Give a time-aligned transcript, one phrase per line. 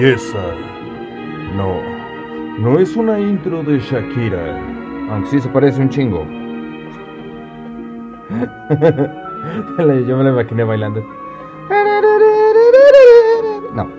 [0.00, 1.76] No,
[2.58, 4.58] no es una intro de Shakira,
[5.10, 6.20] aunque sí se parece un chingo.
[10.08, 11.04] Yo me la imaginé bailando.
[13.74, 13.90] No.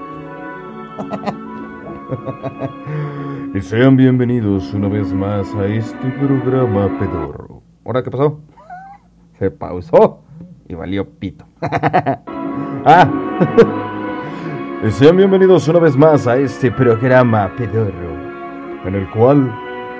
[3.53, 7.61] Y sean bienvenidos una vez más a este programa pedorro.
[7.85, 8.39] ¿Ahora qué pasó?
[9.37, 10.23] Se pausó
[10.67, 11.45] y valió pito.
[12.85, 13.77] ah.
[14.83, 18.15] Y sean bienvenidos una vez más a este programa pedorro,
[18.83, 19.53] en el cual,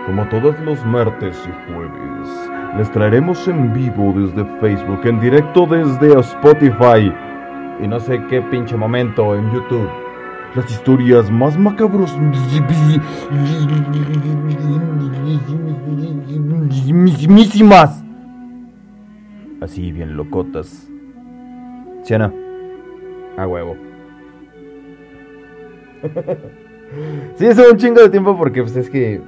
[0.08, 2.28] como todos los martes y jueves,
[2.76, 7.14] les traeremos en vivo desde Facebook, en directo desde Spotify
[7.80, 9.88] y no sé qué pinche momento en YouTube.
[10.56, 12.18] Las historias más macabros
[16.92, 18.04] mismísimas.
[19.62, 20.90] Así bien locotas.
[22.04, 22.34] ¿Sí o no?
[23.38, 23.91] A huevo.
[27.38, 29.22] sí, es un chingo de tiempo porque pues es que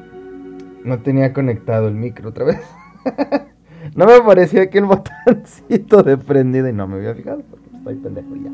[0.83, 2.61] no tenía conectado el micro otra vez.
[3.95, 7.95] no me parecía que el botoncito de prendido y no me había fijado porque estoy
[7.95, 8.51] pendejo ya.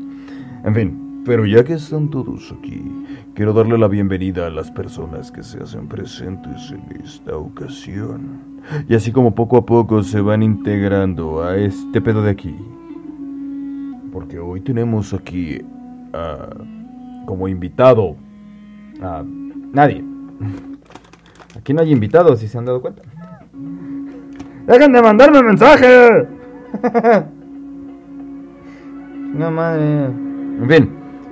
[0.64, 2.82] En fin, pero ya que están todos aquí,
[3.34, 8.50] quiero darle la bienvenida a las personas que se hacen presentes en esta ocasión.
[8.88, 12.54] Y así como poco a poco se van integrando a este pedo de aquí.
[14.12, 15.62] Porque hoy tenemos aquí
[16.12, 16.48] a
[17.30, 18.16] como invitado
[19.00, 19.22] a
[19.72, 20.04] nadie.
[21.56, 23.02] Aquí no hay invitados, si se han dado cuenta.
[24.66, 26.26] ¡Dejen de mandarme mensaje!
[29.32, 30.06] no madre.
[30.06, 30.90] En fin,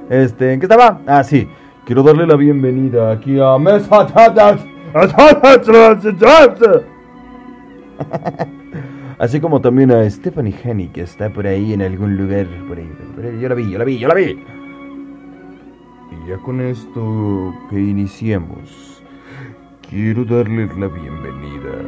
[0.09, 1.01] este, ¿en qué estaba?
[1.05, 1.49] Ah, sí.
[1.85, 4.07] Quiero darle la bienvenida aquí a Mesa
[9.19, 12.47] Así como también a Stephanie Henny, que está por ahí en algún lugar.
[12.69, 13.41] Por ahí, por ahí.
[13.41, 14.39] Yo la vi, yo la vi, yo la vi
[16.29, 19.03] ya con esto que iniciemos,
[19.89, 21.81] quiero darles la bienvenida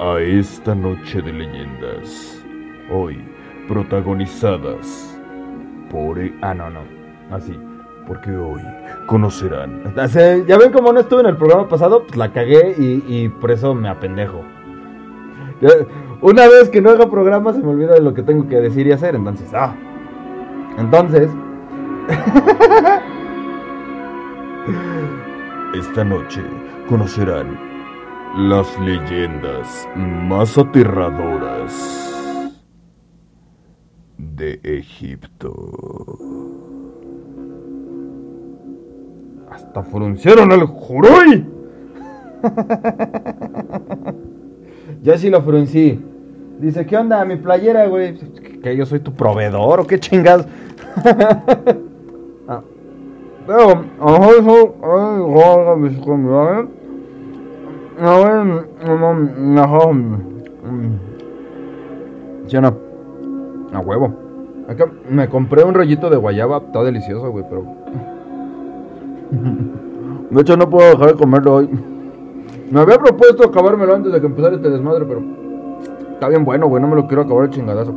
[0.00, 2.42] a esta noche de leyendas.
[2.90, 3.22] Hoy
[3.68, 5.20] protagonizadas
[5.90, 6.18] por...
[6.18, 6.80] E-, ah, no, no.
[7.30, 7.58] Así.
[8.06, 8.62] porque hoy
[9.06, 9.82] conocerán.
[10.46, 13.50] Ya ven como no estuve en el programa pasado, pues la cagué y, y por
[13.50, 14.42] eso me apendejo.
[16.22, 18.86] Una vez que no haga programa se me olvida de lo que tengo que decir
[18.86, 19.74] y hacer, entonces, ah.
[20.78, 21.28] Entonces...
[25.74, 26.42] Esta noche
[26.88, 27.58] conocerán
[28.36, 31.72] las leyendas más aterradoras
[34.18, 36.18] de Egipto.
[39.50, 41.46] Hasta fruncieron el juruy.
[45.02, 45.98] ya sí lo fruncí.
[46.60, 47.24] Dice, ¿qué onda?
[47.24, 48.18] Mi playera, güey.
[48.62, 50.46] ¿Que yo soy tu proveedor o qué chingas?
[53.46, 56.66] Pero, a eso, ay, mis comida,
[58.00, 58.68] A ver,
[62.48, 62.74] ¿Sí o no?
[63.72, 64.12] A huevo.
[64.68, 67.64] Acá me compré un rollito de guayaba, está delicioso, güey, pero.
[70.30, 71.70] De hecho, no puedo dejar de comerlo hoy.
[72.70, 75.22] Me había propuesto acabármelo antes de que empezara este desmadre, pero.
[76.14, 77.92] Está bien bueno, güey, no me lo quiero acabar el chingadazo.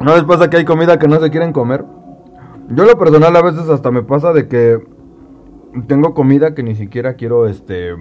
[0.00, 1.84] ¿No les pasa que hay comida que no se quieren comer?
[2.70, 4.80] Yo lo personal a veces hasta me pasa de que
[5.86, 7.94] tengo comida que ni siquiera quiero, este,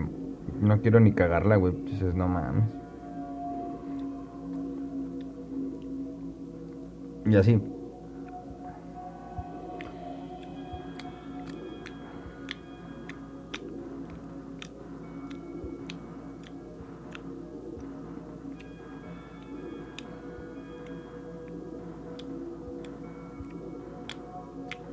[0.61, 1.73] no quiero ni cagarla, güey.
[1.85, 2.65] Dices, no mames.
[7.25, 7.61] Y así.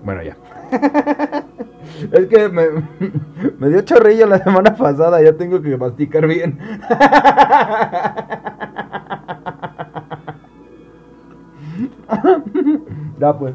[0.02, 0.36] Bueno, ya.
[2.12, 2.48] es que
[3.58, 6.58] me, dio chorrillo la semana pasada, ya tengo que masticar bien.
[13.18, 13.54] ya pues.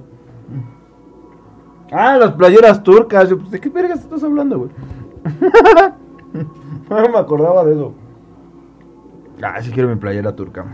[1.92, 3.30] Ah, las playeras turcas.
[3.30, 4.70] Pues, ¿De qué vergas estás hablando, güey?
[6.90, 7.94] no me acordaba de eso.
[9.42, 10.66] Ah, sí quiero mi playera turca.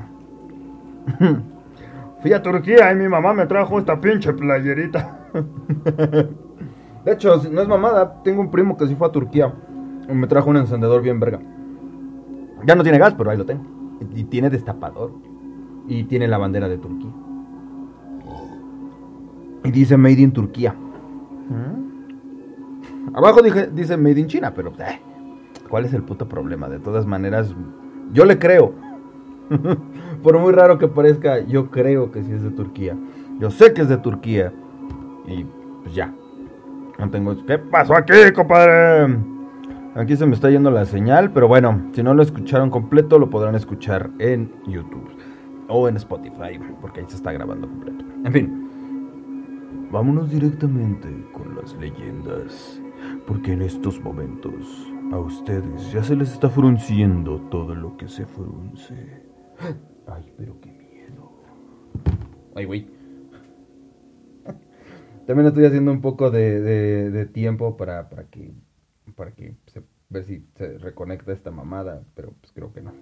[2.22, 5.21] Fui a Turquía y mi mamá me trajo esta pinche playerita.
[7.06, 9.54] De hecho, no es mamada, tengo un primo que sí fue a Turquía.
[10.08, 11.40] Y me trajo un encendedor bien verga.
[12.66, 13.64] Ya no tiene gas, pero ahí lo tengo.
[14.16, 15.12] Y tiene destapador.
[15.88, 17.12] Y tiene la bandera de Turquía.
[19.64, 20.74] Y dice Made in Turquía.
[20.74, 21.92] ¿Mm?
[23.16, 25.00] Abajo dice Made in China, pero eh,
[25.70, 26.70] ¿cuál es el puto problema?
[26.70, 27.54] De todas maneras,
[28.14, 28.74] yo le creo.
[30.24, 32.96] Por muy raro que parezca, yo creo que sí es de Turquía.
[33.40, 34.54] Yo sé que es de Turquía.
[35.32, 35.46] Y
[35.84, 36.14] pues ya.
[37.00, 37.46] No tengo...
[37.46, 39.18] ¿Qué pasó aquí, compadre?
[39.96, 43.30] Aquí se me está yendo la señal, pero bueno, si no lo escucharon completo, lo
[43.30, 45.10] podrán escuchar en YouTube
[45.68, 48.06] o en Spotify, porque ahí se está grabando completo.
[48.24, 52.82] En fin, vámonos directamente con las leyendas,
[53.28, 58.26] porque en estos momentos a ustedes ya se les está frunciendo todo lo que se
[58.26, 59.26] frunce.
[60.08, 61.32] Ay, pero qué miedo.
[62.56, 63.01] Ay, güey.
[65.28, 68.54] También estoy haciendo un poco de, tiempo para, para que
[69.16, 72.94] para que se, ver si se reconecta esta mamada, pero pues creo que no.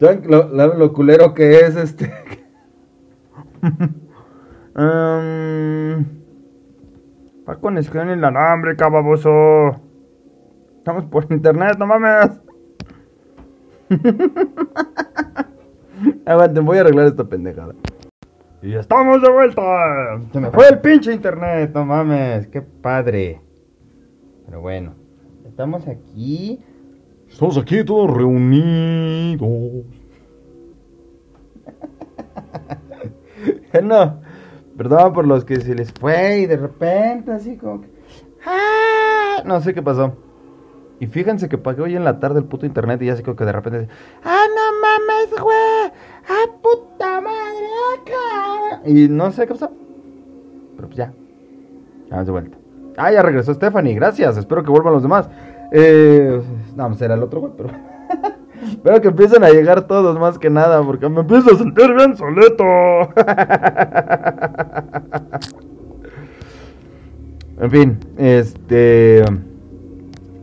[0.78, 2.12] lo, culero que es este?
[4.74, 4.74] um,
[7.48, 9.80] va con en inalámbrica, baboso.
[10.78, 12.40] Estamos por internet, no mames.
[16.26, 17.74] Aguanten, voy a arreglar esta pendejada.
[18.62, 19.62] Y estamos de vuelta.
[20.32, 23.40] Se me fue el pinche internet, no mames, qué padre.
[24.46, 24.94] Pero bueno,
[25.46, 26.60] estamos aquí.
[27.28, 29.84] Estamos aquí todos reunidos.
[33.82, 34.20] no,
[34.76, 37.88] perdón por los que se les fue y de repente así como que...
[38.44, 39.42] ¡Ah!
[39.44, 40.16] No sé qué pasó.
[40.98, 43.32] Y fíjense que pagué hoy en la tarde el puto internet y ya sé que
[43.32, 43.88] de repente...
[44.24, 45.92] ¡Ah, no mames, güey!
[46.28, 47.66] ¡Ah, puta madre!
[48.00, 48.80] Acá!
[48.86, 49.70] Y no sé qué pasó.
[50.76, 51.12] Pero pues ya.
[52.10, 52.56] Vamos de vuelta.
[52.96, 53.94] Ah, ya regresó Stephanie.
[53.94, 54.38] Gracias.
[54.38, 55.28] Espero que vuelvan los demás.
[55.70, 56.40] Eh,
[56.74, 57.70] no, será el otro güey, pero...
[58.66, 62.16] Espero que empiecen a llegar todos más que nada, porque me empiezo a sentir bien
[62.16, 62.64] solito.
[67.60, 69.22] en fin, este...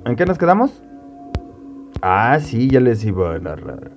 [0.06, 0.84] ¿En qué nos quedamos?
[2.02, 3.92] Ah, sí, ya les iba a narrar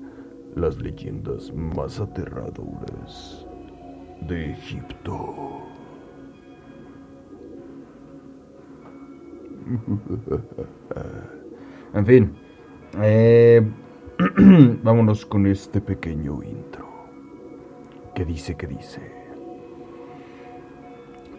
[0.55, 3.44] las leyendas más aterradoras
[4.20, 5.35] de Egipto.
[11.94, 12.37] en fin,
[13.03, 13.69] eh,
[14.85, 16.87] vámonos con este pequeño intro.
[18.14, 19.15] ¿Qué dice, qué dice?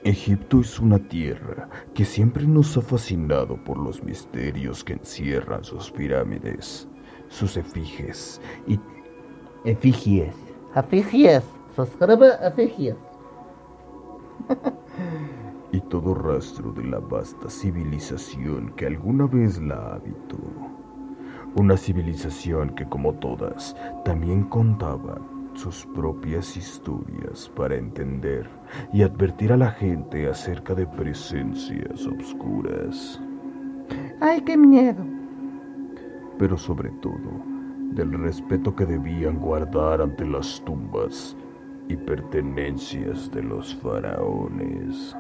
[0.08, 5.92] Egipto es una tierra que siempre nos ha fascinado por los misterios que encierran sus
[5.92, 6.88] pirámides,
[7.28, 8.80] sus efigies y
[9.66, 10.34] efigies.
[10.74, 11.44] Efigies,
[11.76, 12.96] suscribe efigies.
[15.74, 20.38] y todo rastro de la vasta civilización que alguna vez la habitó.
[21.56, 25.20] Una civilización que como todas también contaba
[25.58, 28.48] sus propias historias para entender
[28.94, 33.20] y advertir a la gente acerca de presencias obscuras.
[34.22, 35.04] ¡Ay, qué miedo!
[36.38, 37.42] Pero sobre todo,
[37.92, 41.36] del respeto que debían guardar ante las tumbas
[41.88, 45.16] y pertenencias de los faraones.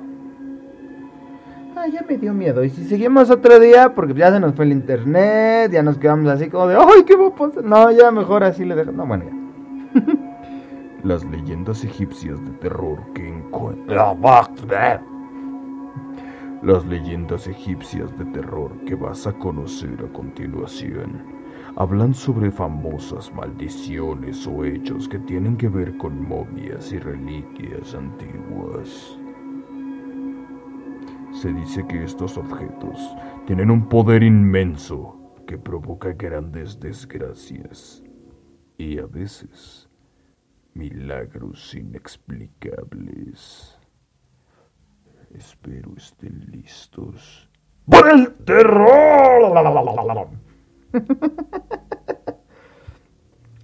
[1.75, 2.63] Ay, ya me dio miedo.
[2.63, 6.27] Y si seguimos otro día, porque ya se nos fue el internet, ya nos quedamos
[6.27, 7.63] así como de, ¡ay, qué va a pasar!
[7.63, 8.91] No, ya mejor así le dejo.
[8.91, 9.36] No, bueno, ya.
[11.07, 13.95] Las leyendas egipcias de terror que encuentran.
[16.61, 21.23] Las leyendas egipcias de terror que vas a conocer a continuación
[21.77, 29.17] hablan sobre famosas maldiciones o hechos que tienen que ver con momias y reliquias antiguas.
[31.31, 35.15] Se dice que estos objetos tienen un poder inmenso
[35.47, 38.03] que provoca grandes desgracias
[38.77, 39.86] y a veces
[40.77, 43.77] milagros inexplicables.
[45.33, 47.49] Espero estén listos.
[47.85, 49.53] ¡Por el terror!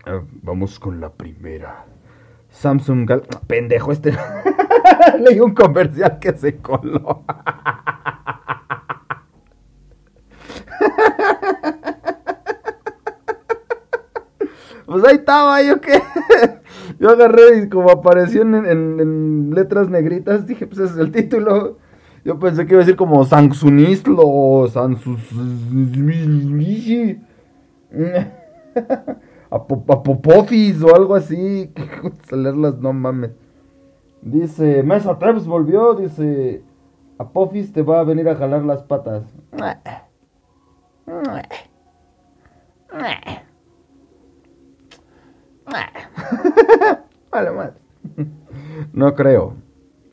[0.06, 1.86] Ah, vamos con la primera.
[2.50, 3.24] Samsung Gal...
[3.48, 4.12] pendejo, este...
[5.20, 7.24] Leí un comercial que se coló.
[14.86, 16.02] pues ahí estaba, yo qué.
[17.04, 21.76] Yo agarré y como apareció en, letras negritas, dije, pues ese es el título.
[22.24, 25.20] Yo pensé que iba a decir como Sansunislo o Sansus...
[29.50, 31.74] Apopofis o algo así.
[32.32, 33.32] leerlas, no mames.
[34.22, 36.64] Dice, Mesa Tebs volvió, dice,
[37.18, 39.24] Apofis te va a venir a jalar las patas.
[45.66, 45.90] vale,
[48.94, 49.56] No creo.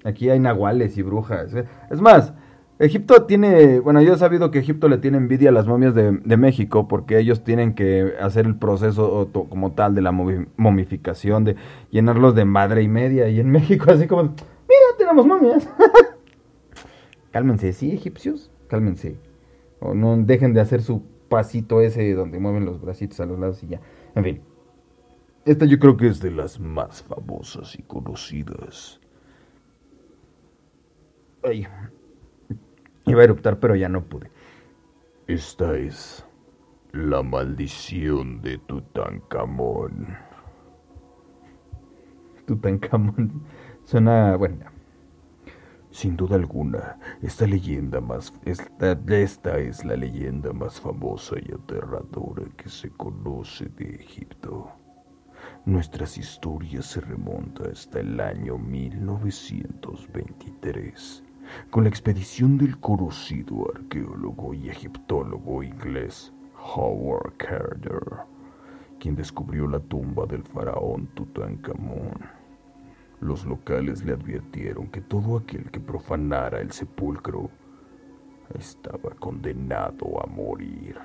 [0.04, 1.54] Aquí hay nahuales y brujas.
[1.54, 1.66] ¿eh?
[1.90, 2.32] Es más,
[2.78, 6.12] Egipto tiene, bueno, yo he sabido que Egipto le tiene envidia a las momias de,
[6.38, 11.56] México porque ellos tienen que hacer el proceso como tal de la momificación, de
[11.90, 13.28] llenarlos de madre y media.
[13.28, 15.68] Y en México así como, mira, tenemos momias.
[17.32, 19.18] cálmense, sí, egipcios, cálmense.
[19.80, 23.62] O no dejen de hacer su pasito ese donde mueven los bracitos a los lados
[23.62, 23.80] y ya.
[24.14, 24.49] En fin.
[25.44, 29.00] Esta yo creo que es de las más famosas y conocidas.
[31.42, 31.66] Ay,
[33.06, 34.30] Iba a eruptar, pero ya no pude.
[35.26, 36.24] Esta es
[36.92, 40.16] la maldición de Tutankamón.
[42.46, 43.42] Tutankamón.
[43.84, 44.36] Suena.
[44.36, 44.66] Bueno.
[45.90, 48.32] Sin duda alguna, esta leyenda más.
[48.44, 54.70] Esta, esta es la leyenda más famosa y aterradora que se conoce de Egipto.
[55.66, 61.22] Nuestras historias se remontan hasta el año 1923
[61.68, 66.32] con la expedición del conocido arqueólogo y egiptólogo inglés
[66.74, 68.00] Howard Carter,
[68.98, 72.18] quien descubrió la tumba del faraón Tutankamón.
[73.20, 77.50] Los locales le advirtieron que todo aquel que profanara el sepulcro
[78.58, 80.96] estaba condenado a morir.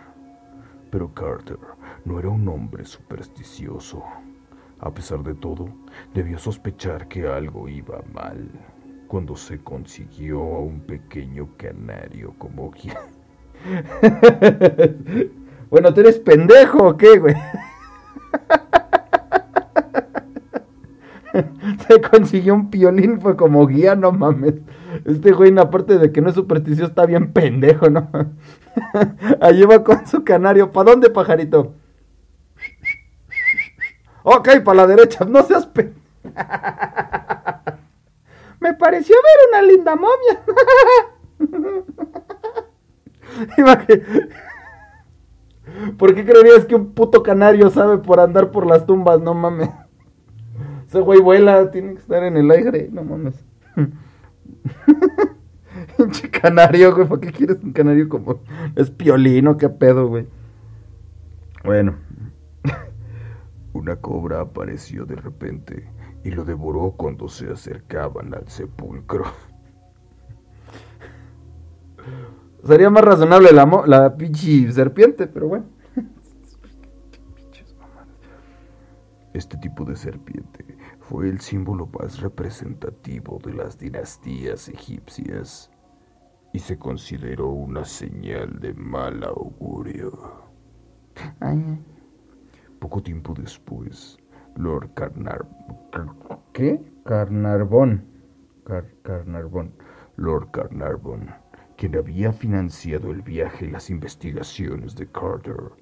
[0.92, 1.60] Pero Carter
[2.06, 4.02] no era un hombre supersticioso.
[4.80, 5.70] A pesar de todo,
[6.14, 8.50] debió sospechar que algo iba mal
[9.08, 13.00] cuando se consiguió a un pequeño canario como guía.
[15.70, 17.36] bueno, ¿tú eres pendejo o qué, güey?
[21.88, 24.56] se consiguió un piolín, fue como guía, no mames.
[25.06, 28.10] Este güey, aparte de que no es supersticioso, está bien pendejo, ¿no?
[29.42, 30.72] Allí va con su canario.
[30.72, 31.76] ¿Para dónde, pajarito?
[34.28, 35.24] Ok, para la derecha.
[35.24, 36.00] No seas pendejo.
[38.60, 40.42] Me pareció ver una linda momia.
[45.98, 49.22] ¿Por qué creerías que un puto canario sabe por andar por las tumbas?
[49.22, 49.70] No mames.
[50.88, 53.36] Ese güey vuela, tiene que estar en el aire, no mames.
[55.98, 58.40] Pinche canario, güey, ¿para qué quieres un canario como
[58.76, 59.56] es piolino?
[59.58, 60.26] ¿Qué pedo, güey?
[61.64, 62.05] Bueno.
[63.76, 65.92] Una cobra apareció de repente
[66.24, 69.26] y lo devoró cuando se acercaban al sepulcro.
[72.64, 75.66] Sería más razonable la, la pinche serpiente, pero bueno.
[79.34, 85.70] Este tipo de serpiente fue el símbolo más representativo de las dinastías egipcias
[86.54, 90.46] y se consideró una señal de mal augurio.
[92.80, 94.18] Poco tiempo después,
[94.56, 95.48] Lord Carnar...
[96.54, 96.82] ¿Qué?
[97.04, 98.06] Carnarvon.
[99.04, 99.74] Carnarvon.
[100.18, 101.30] Lord Carnarvon,
[101.76, 105.74] quien había financiado el viaje y las investigaciones de Carter,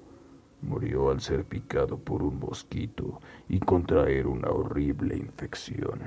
[0.60, 6.02] murió al ser picado por un mosquito y contraer una horrible infección.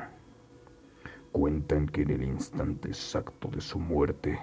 [1.32, 4.39] Cuentan que en el instante exacto de su muerte,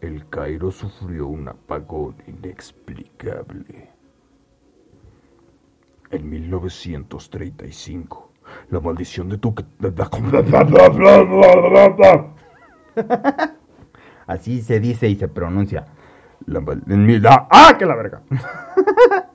[0.00, 3.93] el Cairo sufrió un apagón inexplicable.
[6.10, 8.32] En 1935,
[8.70, 9.54] la maldición de tu...
[14.26, 15.86] Así se dice y se pronuncia.
[16.46, 17.22] La maldición...
[17.50, 18.22] ¡Ah, que la verga!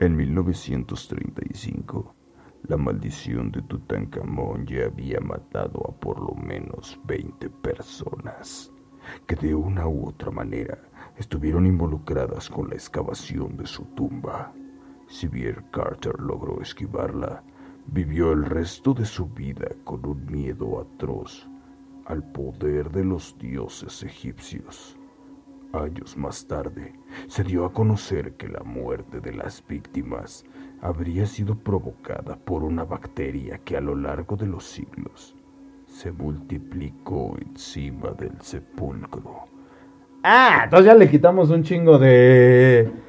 [0.00, 2.14] en 1935,
[2.68, 8.72] la maldición de Tutankamón ya había matado a por lo menos 20 personas
[9.26, 10.78] que de una u otra manera
[11.16, 14.52] estuvieron involucradas con la excavación de su tumba.
[15.14, 17.40] Si bien Carter logró esquivarla,
[17.86, 21.48] vivió el resto de su vida con un miedo atroz
[22.06, 24.98] al poder de los dioses egipcios.
[25.72, 26.94] Años más tarde,
[27.28, 30.44] se dio a conocer que la muerte de las víctimas
[30.80, 35.36] habría sido provocada por una bacteria que a lo largo de los siglos
[35.86, 39.44] se multiplicó encima del sepulcro.
[40.24, 43.03] Ah, entonces ya le quitamos un chingo de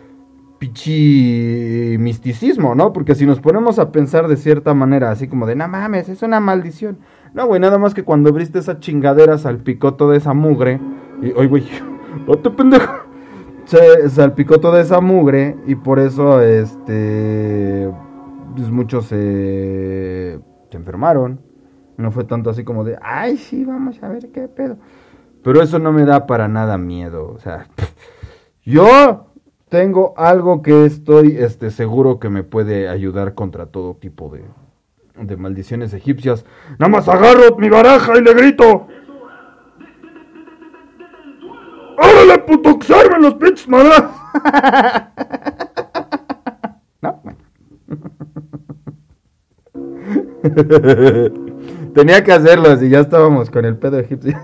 [0.59, 2.93] pichi misticismo, ¿no?
[2.93, 6.21] Porque si nos ponemos a pensar de cierta manera, así como de, no mames, es
[6.23, 6.99] una maldición.
[7.33, 10.79] No, güey, nada más que cuando abriste esa chingadera salpicó toda esa mugre.
[11.21, 11.63] Y, oye, güey,
[12.43, 12.93] te pendejo.
[13.65, 17.91] Se salpicó toda esa mugre y por eso, este,
[18.55, 21.41] pues muchos se, se enfermaron.
[21.97, 24.77] No fue tanto así como de, ay, sí, vamos a ver qué pedo.
[25.43, 27.31] Pero eso no me da para nada miedo.
[27.31, 27.67] O sea,
[28.63, 29.31] yo
[29.75, 34.45] tengo algo que estoy este, seguro que me puede ayudar contra todo tipo de,
[35.21, 36.45] de maldiciones egipcias.
[36.79, 38.87] Nada más agarro mi baraja y le grito.
[41.97, 44.01] ¡Órale, puto, que se armen los pinches madras!
[47.01, 47.21] ¿No?
[51.93, 54.39] Tenía que hacerlo si ya estábamos con el pedo egipcio.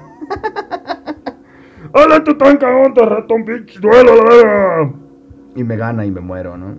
[1.93, 4.91] ¡Órale, tu tan cagón, ratón, pinche duelo, la verga!
[5.55, 6.75] Y me gana y me muero, ¿no?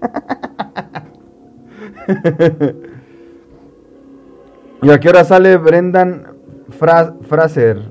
[4.82, 6.26] ¿Y a qué hora sale Brendan
[6.70, 7.82] Fra- Fraser?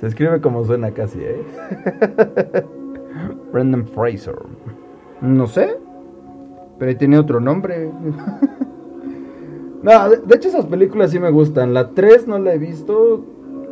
[0.00, 1.42] Se escribe como suena casi, ¿eh?
[3.52, 4.36] Brendan Fraser.
[5.20, 5.76] No sé.
[6.78, 7.90] Pero tiene otro nombre.
[9.82, 11.74] no, de, de hecho esas películas sí me gustan.
[11.74, 13.24] La 3 no la he visto.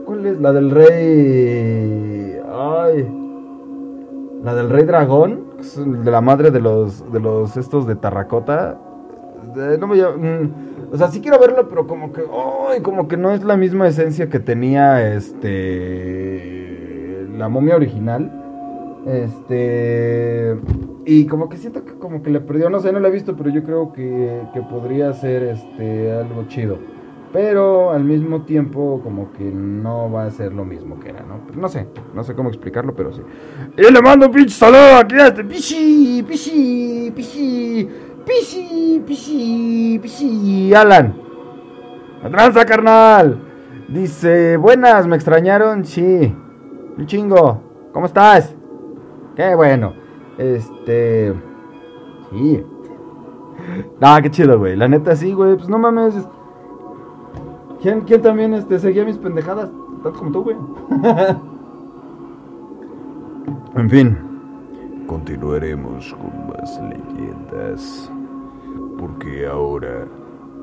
[0.08, 0.40] ¿Cuál es?
[0.40, 2.40] La del rey...
[2.50, 3.06] Ay.
[4.42, 5.48] La del rey dragón.
[6.02, 8.78] De la madre de los, de los estos de Terracota.
[9.54, 12.22] Eh, No me llama- mm, o sea, sí quiero verla, pero como que,
[12.70, 18.32] ay, como que no es la misma esencia que tenía este la momia original.
[19.06, 20.56] Este
[21.04, 23.36] y como que siento que como que le perdió, no sé, no la he visto,
[23.36, 26.78] pero yo creo que, que podría ser este algo chido.
[27.32, 31.40] Pero al mismo tiempo como que no va a ser lo mismo que era, ¿no?
[31.54, 33.20] No sé, no sé cómo explicarlo, pero sí.
[33.76, 37.88] Y le mando un pinche saludo aquí a este Pishi, pishi, pishi,
[38.24, 41.14] pishi, pishi, pishi, Alan.
[42.22, 43.38] La tranza, carnal.
[43.88, 45.84] Dice, buenas, ¿me extrañaron?
[45.84, 46.34] Sí.
[46.96, 47.62] Un chingo.
[47.92, 48.54] ¿Cómo estás?
[49.36, 49.94] Qué bueno.
[50.38, 51.34] Este...
[52.30, 52.64] Sí.
[54.00, 54.76] No, qué chido, güey.
[54.76, 55.56] La neta sí, güey.
[55.56, 56.14] Pues no mames.
[57.80, 59.70] ¿Quién, quién también este, seguía mis pendejadas?
[60.02, 60.56] Tanto como tú, güey.
[63.76, 64.18] en fin.
[65.06, 68.12] Continuaremos con más leyendas,
[68.98, 70.06] porque ahora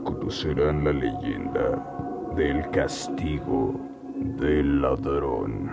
[0.03, 3.73] conocerán la leyenda del castigo
[4.15, 5.71] del ladrón.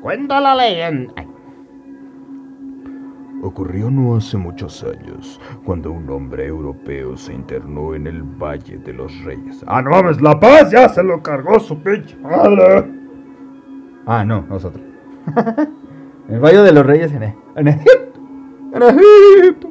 [0.00, 1.31] Cuenta la leyenda.
[3.42, 8.92] Ocurrió no hace muchos años, cuando un hombre europeo se internó en el Valle de
[8.92, 9.64] los Reyes.
[9.66, 12.84] Ah, no mames, La Paz ya se lo cargó su pinche madre.
[14.06, 14.84] Ah, no, nosotros.
[16.28, 18.20] el Valle de los Reyes en, E- en Egipto.
[18.74, 19.68] En Egipto.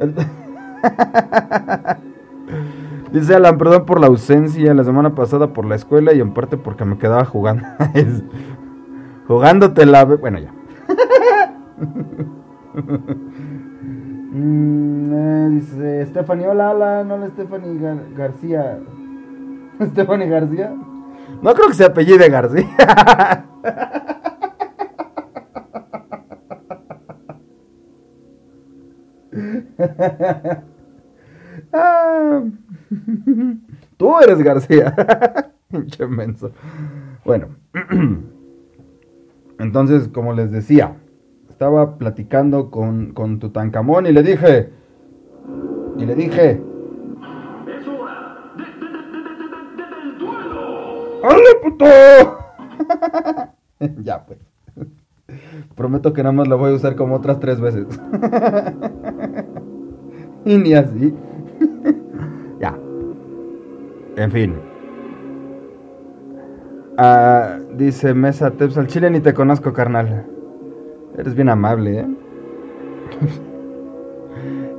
[3.12, 6.56] Dice Alan, perdón por la ausencia la semana pasada por la escuela y en parte
[6.56, 7.64] porque me quedaba jugando.
[9.28, 10.04] Jugándote la...
[10.04, 10.52] Bueno, ya.
[14.36, 18.80] Mm, eh, dice Stephanie, hola, hola, no la Stephanie Gar- García.
[19.92, 20.74] Stephanie García.
[21.40, 22.66] No creo que se apellide García.
[31.72, 32.42] Ah,
[33.96, 34.94] Tú eres García.
[35.70, 36.06] Pinche.
[37.24, 37.48] Bueno.
[39.58, 40.96] Entonces, como les decía,
[41.54, 44.70] estaba platicando con, con Tutankamón y le dije.
[45.96, 46.60] Y le dije.
[51.22, 51.86] ¡Órale, puto!
[54.02, 54.40] ya, pues.
[55.76, 57.86] Prometo que nada más la voy a usar como otras tres veces.
[60.44, 61.14] y ni así.
[62.60, 62.76] ya.
[64.16, 64.54] En fin.
[66.98, 70.33] Ah, dice Mesa Teps al chile ni te conozco, carnal.
[71.16, 72.04] Eres bien amable, ¿eh?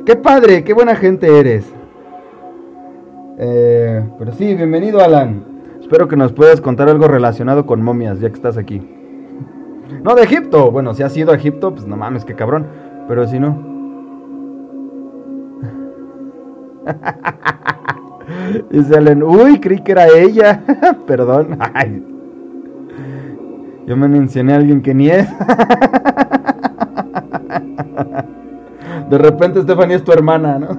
[0.06, 1.74] qué padre, qué buena gente eres.
[3.38, 5.46] Eh, pero sí, bienvenido, Alan.
[5.80, 8.82] Espero que nos puedas contar algo relacionado con momias, ya que estás aquí.
[10.04, 10.72] No, de Egipto.
[10.72, 12.68] Bueno, si has ido a Egipto, pues no mames, qué cabrón.
[13.08, 13.58] Pero si no.
[18.70, 20.62] Dice Allen, uy, creí que era ella.
[21.08, 21.58] Perdón.
[21.74, 22.04] Ay.
[23.88, 25.28] Yo me mencioné a alguien que ni es.
[29.10, 30.68] De repente Stephanie es tu hermana, ¿no?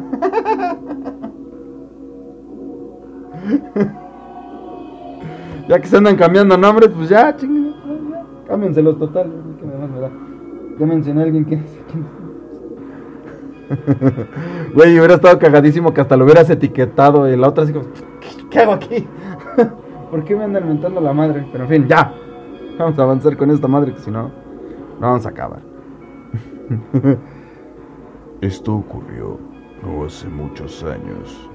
[5.68, 9.32] Ya que se andan cambiando nombres, pues ya, chingue, ya, cámbienselos total.
[9.58, 10.10] que me da.
[10.78, 11.56] Ya mencioné a alguien que.
[14.74, 17.86] Güey, hubiera estado cagadísimo que hasta lo hubieras etiquetado y la otra así como,
[18.20, 19.08] ¿qué, qué hago aquí?
[20.10, 21.44] ¿Por qué me andan mentando la madre?
[21.50, 22.12] Pero en fin, ya.
[22.78, 24.30] Vamos a avanzar con esta madre que si no,
[25.00, 25.60] no vamos a acabar.
[28.40, 29.38] Esto ocurrió
[29.82, 31.50] no hace muchos años,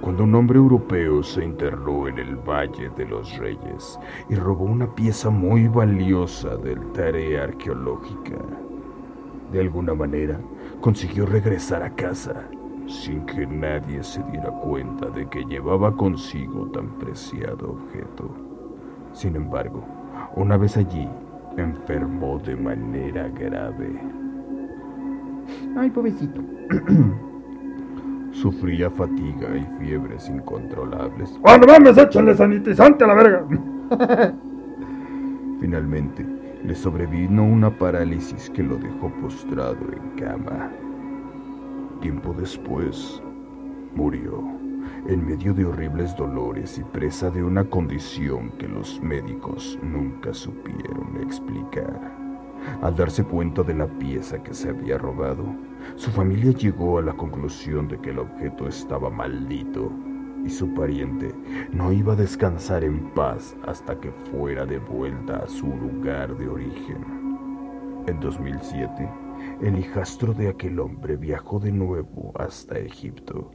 [0.00, 3.98] cuando un hombre europeo se internó en el Valle de los Reyes
[4.28, 8.38] y robó una pieza muy valiosa del tarea arqueológica.
[9.52, 10.40] De alguna manera,
[10.80, 12.48] consiguió regresar a casa,
[12.86, 18.28] sin que nadie se diera cuenta de que llevaba consigo tan preciado objeto.
[19.12, 19.84] Sin embargo,
[20.34, 21.08] una vez allí,
[21.56, 24.25] enfermó de manera grave.
[25.76, 26.40] Ay, pobrecito.
[28.32, 31.38] Sufría fatiga y fiebres incontrolables.
[31.40, 33.46] ¡Cuando mames, échale sanitizante a la verga!
[35.60, 36.26] Finalmente,
[36.62, 40.70] le sobrevino una parálisis que lo dejó postrado en cama.
[42.00, 43.22] Tiempo después,
[43.94, 44.56] murió
[45.08, 51.16] en medio de horribles dolores y presa de una condición que los médicos nunca supieron
[51.22, 52.15] explicar.
[52.82, 55.44] Al darse cuenta de la pieza que se había robado,
[55.94, 59.90] su familia llegó a la conclusión de que el objeto estaba maldito
[60.44, 61.34] y su pariente
[61.72, 66.48] no iba a descansar en paz hasta que fuera de vuelta a su lugar de
[66.48, 67.26] origen.
[68.06, 69.08] En 2007,
[69.62, 73.50] el hijastro de aquel hombre viajó de nuevo hasta Egipto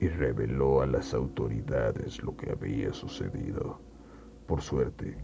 [0.00, 3.80] y reveló a las autoridades lo que había sucedido.
[4.46, 5.16] Por suerte,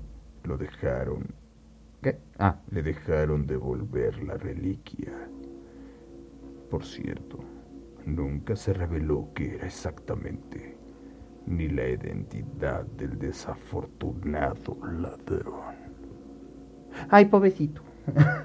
[0.44, 1.34] lo dejaron
[2.02, 2.18] ¿Qué?
[2.38, 5.12] Ah, le dejaron devolver la reliquia.
[6.70, 7.38] Por cierto,
[8.04, 10.76] nunca se reveló qué era exactamente,
[11.46, 15.76] ni la identidad del desafortunado ladrón.
[17.10, 17.82] ay, pobrecito.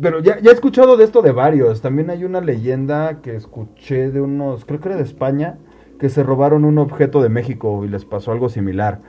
[0.00, 1.80] Pero ya, ya he escuchado de esto de varios.
[1.80, 5.58] También hay una leyenda que escuché de unos, creo que era de España,
[5.98, 9.00] que se robaron un objeto de México y les pasó algo similar.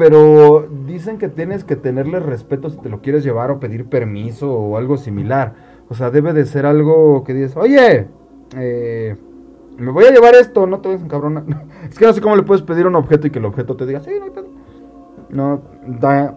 [0.00, 4.50] Pero dicen que tienes que tenerle respeto si te lo quieres llevar o pedir permiso
[4.50, 5.52] o algo similar.
[5.90, 8.08] O sea, debe de ser algo que dices, oye,
[8.56, 9.14] eh,
[9.76, 11.44] me voy a llevar esto, no te vayas cabrón.
[11.90, 13.84] es que no sé cómo le puedes pedir un objeto y que el objeto te
[13.84, 14.46] diga, sí, no hay pedo.
[15.28, 16.34] No, da,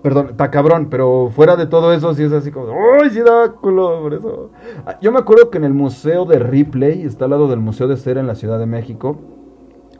[0.00, 2.68] perdón, está cabrón, pero fuera de todo eso sí es así como,
[3.02, 4.02] ¡ay, sí da culo!
[4.02, 4.50] Por eso.
[4.86, 7.88] Ah, Yo me acuerdo que en el museo de Ripley, está al lado del Museo
[7.88, 9.18] de Cera en la Ciudad de México,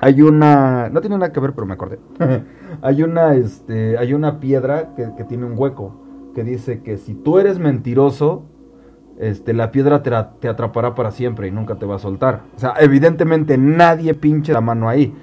[0.05, 1.99] hay una, no tiene nada que ver, pero me acordé.
[2.83, 5.95] hay una, este, hay una piedra que, tiene un hueco
[6.35, 8.43] que dice que si tú eres mentiroso,
[9.19, 12.43] este, la piedra te, te atrapará para siempre y nunca te va a soltar.
[12.55, 15.17] O sea, evidentemente nadie pinche la mano ahí.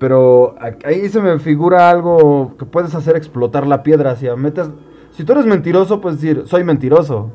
[0.00, 4.16] Pero ahí se me figura algo que puedes hacer explotar la piedra.
[4.16, 4.70] Si, metes,
[5.12, 7.30] si tú eres mentiroso, puedes decir, soy mentiroso.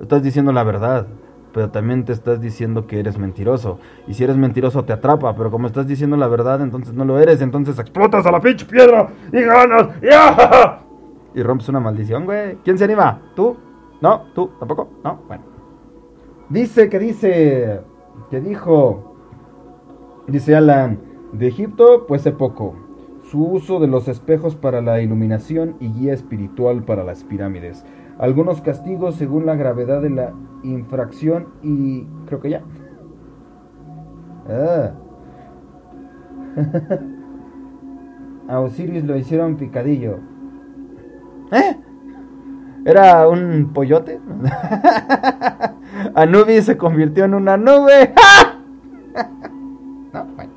[0.00, 1.06] Estás diciendo la verdad.
[1.54, 3.78] Pero también te estás diciendo que eres mentiroso.
[4.08, 5.36] Y si eres mentiroso te atrapa.
[5.36, 7.40] Pero como estás diciendo la verdad, entonces no lo eres.
[7.40, 9.88] Entonces explotas a la pinche piedra y ganas.
[11.36, 12.58] Y rompes una maldición, güey.
[12.62, 13.20] ¿Quién se anima?
[13.34, 13.56] ¿Tú?
[14.00, 14.26] ¿No?
[14.36, 14.52] ¿Tú?
[14.58, 14.88] ¿Tampoco?
[15.02, 15.20] ¿No?
[15.26, 15.42] Bueno.
[16.48, 17.80] Dice que dice.
[18.30, 19.16] Que dijo.
[20.28, 21.00] Dice Alan.
[21.32, 22.76] De Egipto, pues sé poco.
[23.30, 27.84] Su uso de los espejos para la iluminación y guía espiritual para las pirámides.
[28.18, 32.06] Algunos castigos según la gravedad de la infracción y.
[32.26, 32.62] Creo que ya.
[34.48, 34.92] Ah.
[38.48, 40.18] A Osiris lo hicieron picadillo.
[41.50, 41.76] ¿Eh?
[42.84, 44.20] ¿Era un pollote?
[46.14, 48.12] Anubis se convirtió en una nube.
[50.12, 50.52] no, bueno.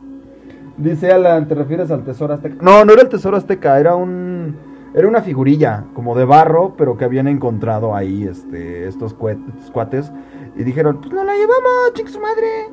[0.77, 2.57] Dice Alan, ¿te refieres al tesoro azteca?
[2.61, 4.55] No, no era el tesoro azteca, era un...
[4.97, 10.11] Era una figurilla, como de barro, pero que habían encontrado ahí este, estos cuates.
[10.55, 12.71] Y dijeron, pues no la llevamos, chica su madre.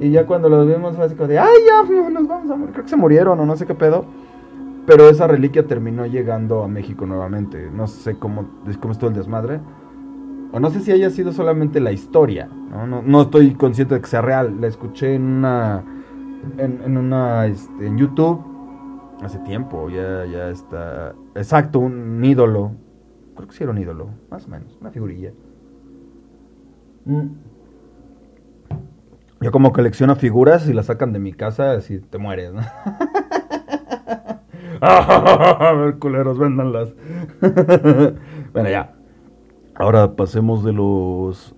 [0.00, 2.56] Y ya cuando los vimos fue así como de, ay, ya no, nos vamos a
[2.56, 2.72] morir.
[2.72, 4.06] Creo que se murieron o no sé qué pedo.
[4.86, 7.68] Pero esa reliquia terminó llegando a México nuevamente.
[7.70, 8.46] No sé cómo,
[8.80, 9.60] cómo estuvo el desmadre.
[10.52, 12.48] O no sé si haya sido solamente la historia.
[12.70, 14.62] No, no, no estoy consciente de que sea real.
[14.62, 15.84] La escuché en una.
[16.56, 17.44] En, en una.
[17.44, 18.40] Este, en YouTube.
[19.22, 19.90] Hace tiempo.
[19.90, 21.14] Ya, ya está.
[21.36, 22.72] Exacto, un ídolo.
[23.36, 24.08] Creo que sí era un ídolo.
[24.30, 24.76] Más o menos.
[24.80, 25.32] Una figurilla.
[27.04, 27.26] Mm.
[29.40, 32.62] Yo como colecciono figuras y las sacan de mi casa, así te mueres, ¿no?
[34.80, 36.90] A ver, culeros, véndanlas.
[38.52, 38.94] bueno, ya.
[39.74, 41.54] Ahora pasemos de los...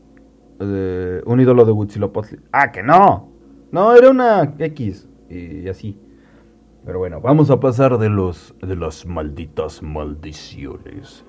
[0.61, 2.41] eh, un ídolo de Huitzilopochtli.
[2.53, 3.29] Ah, que no.
[3.71, 5.09] No, era una X.
[5.31, 5.99] Y así.
[6.89, 8.55] Pero bueno, vamos a pasar de los...
[8.63, 11.23] de las malditas maldiciones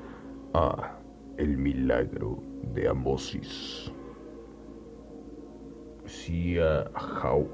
[0.54, 0.94] a
[1.36, 2.42] el milagro
[2.74, 3.92] de Amosis.
[6.06, 7.52] Sí, a Jau-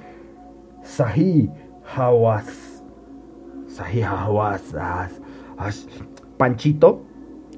[0.83, 1.51] Sahi
[1.97, 2.85] Hawass.
[3.69, 4.75] Sahi Hawass.
[4.75, 5.23] as-
[5.57, 5.89] as-
[6.37, 7.07] Panchito.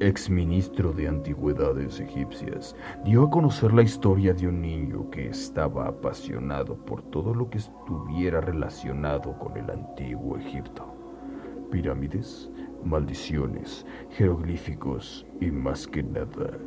[0.09, 6.75] Exministro de Antigüedades Egipcias, dio a conocer la historia de un niño que estaba apasionado
[6.75, 10.85] por todo lo que estuviera relacionado con el antiguo Egipto.
[11.71, 12.51] Pirámides,
[12.85, 16.59] maldiciones, jeroglíficos y más que nada,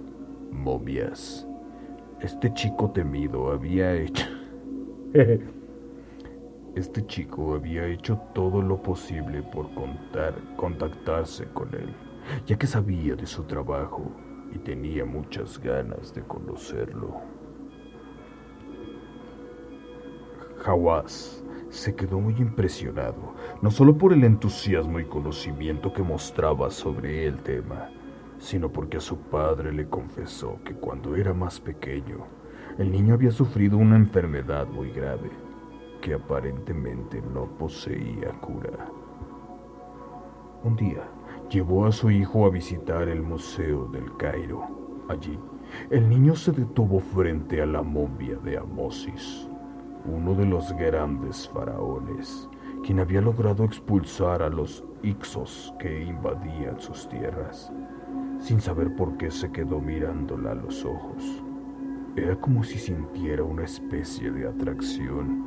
[0.51, 1.47] momias.
[2.21, 4.25] Este chico temido había hecho...
[6.75, 11.95] Este chico había hecho todo lo posible por contar, contactarse con él,
[12.45, 14.11] ya que sabía de su trabajo
[14.53, 17.21] y tenía muchas ganas de conocerlo.
[20.65, 27.25] Hawass se quedó muy impresionado, no solo por el entusiasmo y conocimiento que mostraba sobre
[27.27, 27.89] el tema,
[28.39, 32.25] sino porque a su padre le confesó que cuando era más pequeño,
[32.77, 35.29] el niño había sufrido una enfermedad muy grave
[36.01, 38.89] que aparentemente no poseía cura.
[40.63, 41.03] Un día
[41.49, 45.03] llevó a su hijo a visitar el Museo del Cairo.
[45.09, 45.37] Allí,
[45.89, 49.49] el niño se detuvo frente a la momia de Amosis,
[50.05, 52.49] uno de los grandes faraones,
[52.83, 57.71] quien había logrado expulsar a los Ixos que invadían sus tierras.
[58.39, 61.43] Sin saber por qué se quedó mirándola a los ojos.
[62.15, 65.45] Era como si sintiera una especie de atracción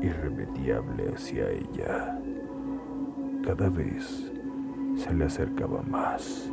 [0.00, 2.20] irremediable hacia ella.
[3.42, 4.33] Cada vez
[4.96, 6.50] se le acercaba más.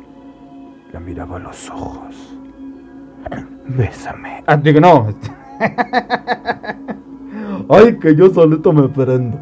[0.92, 2.36] La miraba a los ojos.
[3.66, 4.42] Bésame.
[4.46, 5.08] Ah, digo, no.
[7.68, 9.38] Ay, que yo solito me prendo.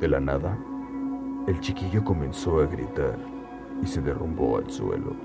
[0.00, 0.56] De la nada,
[1.46, 3.16] el chiquillo comenzó a gritar
[3.82, 5.16] y se derrumbó al suelo,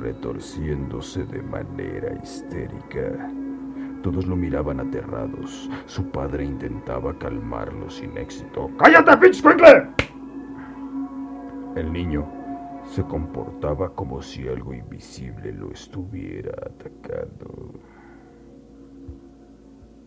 [0.00, 3.30] retorciéndose de manera histérica.
[4.02, 5.68] Todos lo miraban aterrados.
[5.86, 8.70] Su padre intentaba calmarlo sin éxito.
[8.78, 9.42] ¡Cállate, pinche
[11.74, 12.26] El niño
[12.84, 17.72] se comportaba como si algo invisible lo estuviera atacando.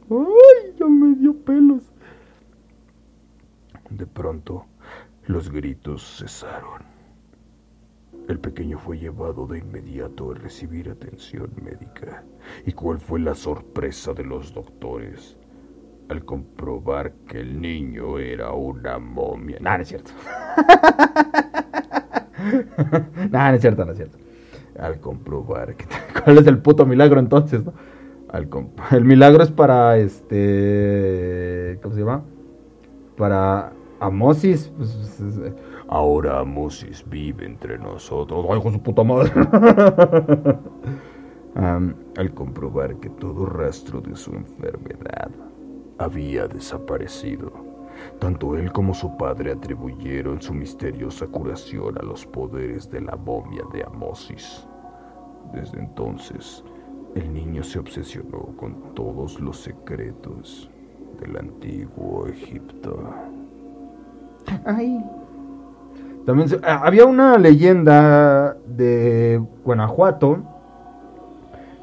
[0.10, 1.91] ¡Ay, ya me dio pelos!
[3.89, 4.65] De pronto,
[5.27, 6.90] los gritos cesaron.
[8.32, 12.24] El pequeño fue llevado de inmediato a recibir atención médica.
[12.65, 15.36] ¿Y cuál fue la sorpresa de los doctores?
[16.08, 19.58] Al comprobar que el niño era una momia.
[19.60, 20.12] No, no es cierto.
[23.32, 24.17] no, no es cierto, no es cierto.
[24.80, 25.76] Al comprobar.
[26.24, 27.63] ¿Cuál es el puto milagro entonces,
[28.91, 31.80] el milagro es para este...
[31.84, 32.24] ¿Cómo se llama?
[33.17, 34.72] Para Amosis.
[34.78, 35.20] Pues
[35.91, 38.45] Ahora Moses vive entre nosotros.
[38.49, 39.30] ¡Ay, con su puta madre!
[41.56, 45.30] al comprobar que todo rastro de su enfermedad
[45.97, 47.51] había desaparecido,
[48.19, 53.63] tanto él como su padre atribuyeron su misteriosa curación a los poderes de la momia
[53.73, 54.65] de Amosis.
[55.54, 56.63] Desde entonces,
[57.15, 60.69] el niño se obsesionó con todos los secretos
[61.19, 63.13] del antiguo Egipto.
[64.65, 65.04] Ay,
[66.25, 70.39] también ah, había una leyenda de Guanajuato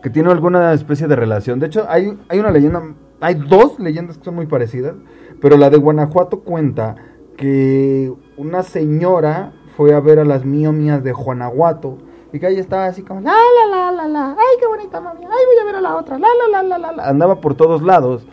[0.03, 1.59] que tiene alguna especie de relación.
[1.59, 2.83] De hecho, hay, hay una leyenda,
[3.21, 4.95] hay dos leyendas que son muy parecidas,
[5.41, 6.97] pero la de Guanajuato cuenta
[7.37, 11.99] que una señora fue a ver a las miomias de Guanajuato
[12.33, 15.25] y que ahí estaba así como la la la la la, ay qué bonita mami,
[15.25, 17.83] ay voy a ver a la otra, la la la la la, andaba por todos
[17.83, 18.27] lados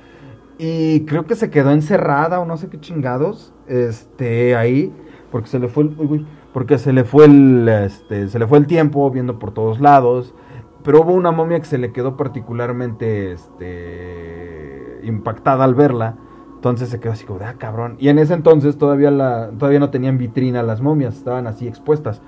[0.58, 4.92] y creo que se quedó encerrada o no sé qué chingados, este ahí
[5.36, 8.68] porque se le fue el, porque se le fue el, este, se le fue el
[8.68, 10.34] tiempo viendo por todos lados.
[10.82, 16.16] Pero hubo una momia que se le quedó particularmente este, impactada al verla.
[16.54, 17.98] Entonces se quedó así como, ah, cabrón.
[18.00, 22.22] Y en ese entonces todavía, la, todavía no tenían vitrina las momias, estaban así expuestas.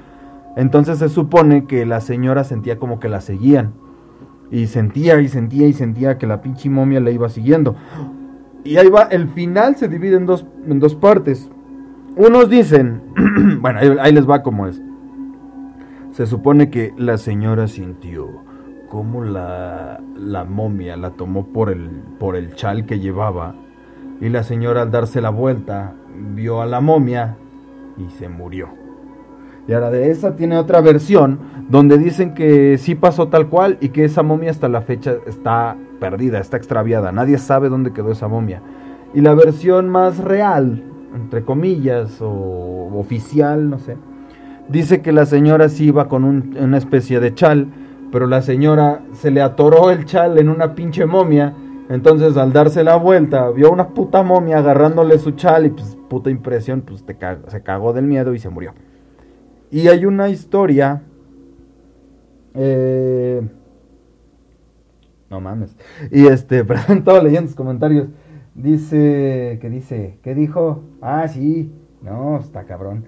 [0.58, 3.72] Entonces se supone que la señora sentía como que la seguían.
[4.52, 7.78] Y sentía y sentía y sentía que la pinche momia la iba siguiendo.
[8.66, 11.50] Y ahí va, el final se divide en dos, en dos partes.
[12.18, 13.04] Unos dicen,
[13.62, 14.82] bueno, ahí, les va como es.
[16.12, 18.44] Se supone que la señora sintió
[18.90, 23.54] como la, la momia la tomó por el, por el chal que llevaba
[24.20, 25.94] y la señora al darse la vuelta
[26.34, 27.38] vio a la momia
[27.98, 28.70] y se murió.
[29.68, 33.90] Y ahora de esa tiene otra versión donde dicen que sí pasó tal cual y
[33.90, 37.12] que esa momia hasta la fecha está perdida, está extraviada.
[37.12, 38.64] Nadie sabe dónde quedó esa momia.
[39.14, 40.82] Y la versión más real
[41.16, 43.98] entre comillas, o oficial, no sé,
[44.70, 47.68] dice que la señora sí iba con una especie de chal,
[48.12, 51.54] pero la señora se le atoró el chal en una pinche momia,
[51.90, 56.30] entonces al darse la vuelta vio una puta momia agarrándole su chal y pues puta
[56.30, 57.04] impresión, pues
[57.48, 58.74] se cagó del miedo y se murió.
[59.72, 61.04] Y hay una historia...
[62.54, 63.42] Eh,
[65.30, 65.76] no mames.
[66.12, 68.08] Y este, perdón, estaba leyendo sus comentarios.
[68.58, 70.18] Dice, ¿qué dice?
[70.24, 70.84] ¿Qué dijo?
[71.00, 71.72] Ah, sí.
[72.02, 73.06] No, está cabrón.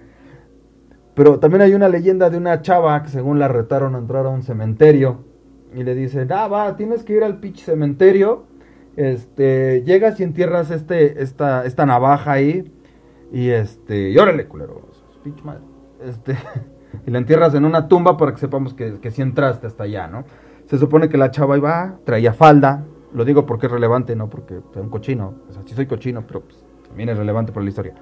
[1.15, 4.29] Pero también hay una leyenda de una chava que según la retaron a entrar a
[4.29, 5.25] un cementerio.
[5.73, 8.45] Y le dicen, ah, va, tienes que ir al pinche cementerio.
[8.95, 12.71] Este, llegas y entierras este, esta, esta navaja ahí.
[13.31, 14.87] Y este, y órale, culero.
[15.23, 15.61] Pinche madre.
[16.05, 16.37] Este,
[17.07, 20.07] y la entierras en una tumba para que sepamos que, que sí entraste hasta allá,
[20.07, 20.25] ¿no?
[20.67, 24.61] Se supone que la chava iba, traía falda, lo digo porque es relevante, no porque
[24.73, 25.33] sea un cochino.
[25.49, 27.93] O sea, sí soy cochino, pero pues, también es relevante por la historia.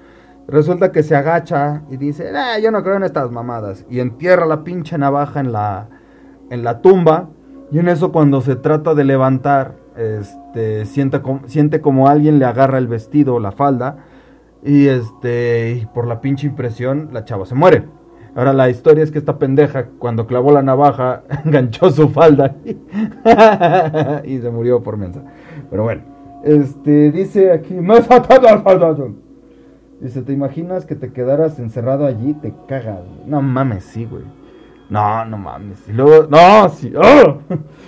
[0.46, 3.84] Resulta que se agacha y dice, eh, yo no creo en estas mamadas.
[3.90, 5.88] Y entierra la pinche navaja en la,
[6.50, 7.28] en la tumba.
[7.70, 12.78] Y en eso cuando se trata de levantar, este, siente, siente como alguien le agarra
[12.78, 14.06] el vestido, la falda.
[14.62, 17.97] Y este, y por la pinche impresión, la chava se muere.
[18.38, 22.54] Ahora la historia es que esta pendeja, cuando clavó la navaja, enganchó su falda
[24.24, 25.24] y se murió por mensa.
[25.68, 26.02] Pero bueno,
[26.44, 27.74] este dice aquí,
[30.00, 32.32] Dice, ¿te imaginas que te quedaras encerrado allí?
[32.34, 33.00] Te cagas.
[33.26, 34.22] No mames, sí, güey.
[34.88, 35.88] No, no mames.
[35.88, 36.92] Y luego, no, sí.
[36.96, 37.38] ¡Oh!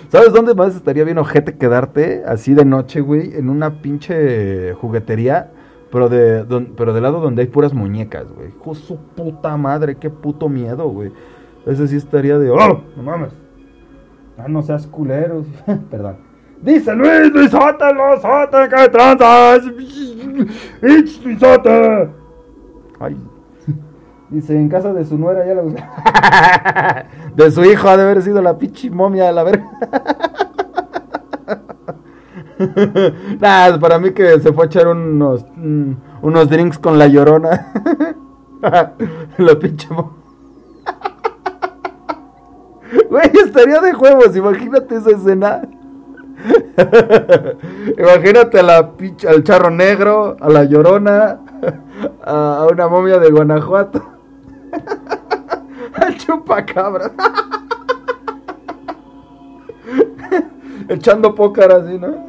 [0.09, 3.37] ¿Sabes dónde más estaría bien ojete quedarte así de noche, güey?
[3.37, 5.49] En una pinche juguetería
[5.91, 6.45] pero, de,
[6.77, 8.49] pero del lado donde hay puras muñecas, güey.
[8.49, 11.11] Hijo su puta madre, qué puto miedo, güey.
[11.65, 13.33] Ese sí estaría de, oh, no mames.
[14.37, 15.45] Ah, no seas culeros.
[15.91, 16.17] Perdón.
[16.61, 19.63] Dice Luis, Luisote, Luisote, que tranzas.
[20.81, 22.09] Ich, Luisote.
[22.99, 23.17] Ay.
[24.29, 28.41] Dice, en casa de su nuera ya la De su hijo ha de haber sido
[28.41, 29.69] la pinche momia de la verga.
[33.39, 37.71] Nada, para mí que se fue a echar unos, mm, unos drinks con la llorona.
[39.37, 39.87] la pinche.
[43.09, 45.61] Güey, estaría de juegos, imagínate esa escena.
[47.97, 48.91] imagínate a la
[49.29, 51.39] al charro negro, a la llorona,
[52.23, 54.03] a, una momia de Guanajuato,
[55.93, 57.11] al chupacabra.
[60.91, 62.27] Echando pócar así, ¿no?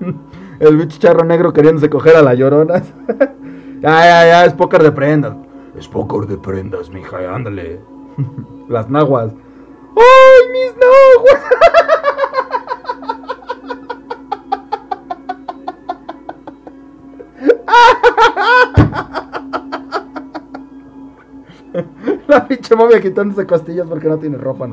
[0.60, 2.82] El bicho charro negro queriéndose coger a la llorona.
[3.80, 5.34] ya, ya, ya, es pócar de prendas.
[5.76, 7.80] Es pócar de prendas, mija, ándale.
[8.68, 9.32] Las naguas.
[9.96, 11.40] ¡Ay, mis naguas!
[22.28, 24.68] La pinche momia quitándose costillas porque no tiene ropa.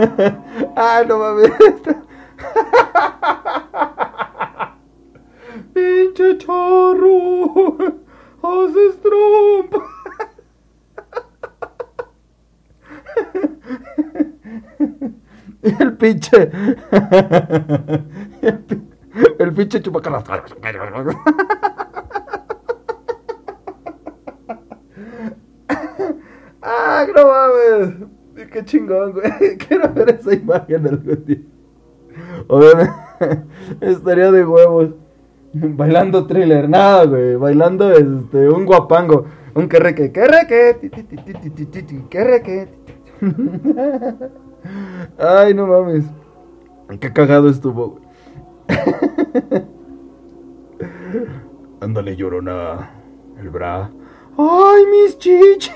[0.76, 1.50] ah, no mames.
[5.74, 7.76] Pinche chorro.
[8.42, 9.84] Haces trompa.
[15.62, 16.50] el pinche.
[19.38, 20.24] el, pinche chupacaras.
[26.62, 28.19] ah, no mames.
[28.48, 29.56] Qué chingón, güey.
[29.68, 31.40] Quiero ver esa imagen algún día.
[32.48, 32.92] Obviamente,
[33.80, 34.90] estaría de huevos.
[35.52, 37.36] Bailando thriller, nada, güey.
[37.36, 39.26] Bailando este, un guapango.
[39.54, 40.90] Un querreque, querreque,
[42.08, 42.68] querreque.
[45.18, 46.04] Ay, no mames.
[47.00, 48.04] Qué cagado estuvo, güey.
[51.80, 52.90] Ándale, llorona.
[53.40, 53.90] El bra.
[54.38, 55.74] Ay, mis chichis.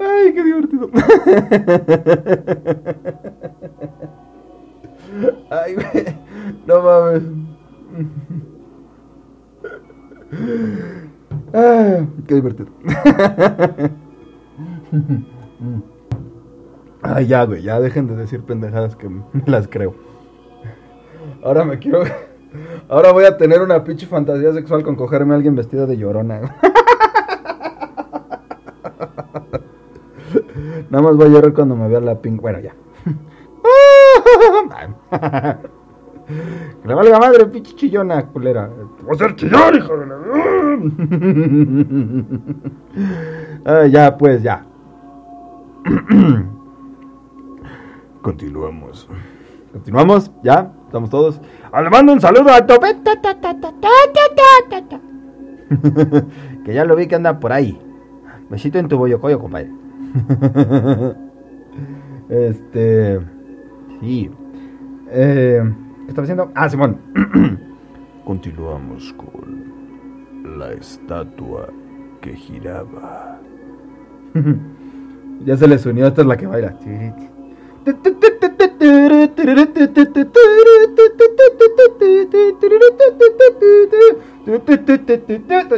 [0.00, 0.90] Ay, qué divertido.
[5.50, 5.76] Ay.
[6.66, 7.22] No mames.
[12.26, 12.68] qué divertido.
[17.14, 17.62] Ay, ya, güey.
[17.62, 19.94] Ya dejen de decir pendejadas que me las creo.
[21.42, 22.02] Ahora me quiero.
[22.88, 26.40] Ahora voy a tener una pinche fantasía sexual con cogerme a alguien vestido de llorona.
[30.90, 32.40] Nada más voy a llorar cuando me vea la pink.
[32.40, 32.74] Bueno, ya.
[36.82, 38.70] que le valga madre, pinche chillona, culera.
[39.02, 40.06] Voy a ser chillón, hijo de
[43.64, 43.88] la.
[43.88, 44.64] ya, pues, ya.
[48.28, 49.08] Continuamos.
[49.72, 51.40] Continuamos, ya, estamos todos.
[51.72, 52.94] Ah, le mando un saludo a Tope.
[56.62, 57.80] que ya lo vi que anda por ahí.
[58.50, 59.70] Besito en tu bollocoyo, compadre.
[62.28, 63.18] este.
[64.02, 64.30] Sí.
[65.10, 65.62] Eh,
[66.04, 66.52] ¿Qué estaba haciendo?
[66.54, 66.98] Ah, Simón.
[68.26, 71.70] Continuamos con la estatua
[72.20, 73.40] que giraba.
[75.46, 76.76] ya se les unió, esta es la que baila.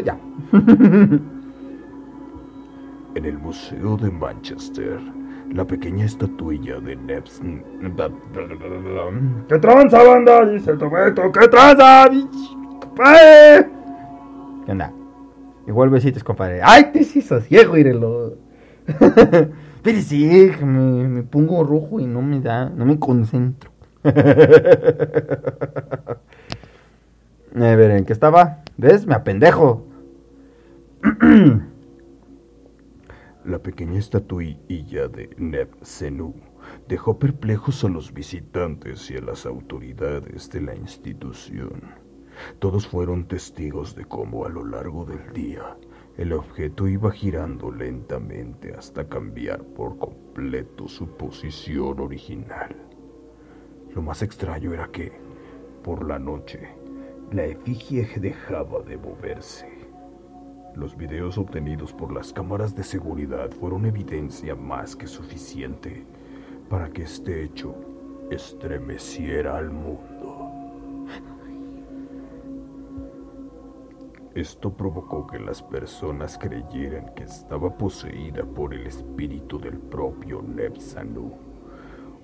[0.04, 0.18] Ya.
[3.14, 5.00] En el Museo de Manchester,
[5.52, 7.62] la pequeña estatuilla de Nepson.
[9.48, 10.46] ¿Qué tranza, banda?
[10.46, 11.32] Dice el Tobeto.
[11.32, 12.08] ¿Qué tranza?
[12.80, 13.68] compadre?
[14.64, 14.92] ¿Qué onda?
[15.66, 16.60] Igual besitos, compadre.
[16.62, 18.36] ¡Ay, te sí sosiego, írelo!
[19.82, 23.70] Pero sí, me, me pongo rojo y no me da, no me concentro.
[24.02, 24.12] A
[27.54, 28.62] ver, ¿en qué estaba?
[28.76, 29.06] ¿Ves?
[29.06, 29.86] Me apendejo.
[33.44, 36.34] La pequeña estatuilla de Neb Senu
[36.88, 41.94] dejó perplejos a los visitantes y a las autoridades de la institución.
[42.58, 45.76] Todos fueron testigos de cómo a lo largo del día
[46.16, 52.74] el objeto iba girando lentamente hasta cambiar por completo su posición original.
[53.94, 55.12] Lo más extraño era que,
[55.82, 56.68] por la noche,
[57.32, 59.68] la efigie dejaba de moverse.
[60.74, 66.04] Los videos obtenidos por las cámaras de seguridad fueron evidencia más que suficiente
[66.68, 67.74] para que este hecho
[68.30, 70.49] estremeciera al mundo.
[74.34, 81.32] Esto provocó que las personas creyeran que estaba poseída por el espíritu del propio Nebsanu,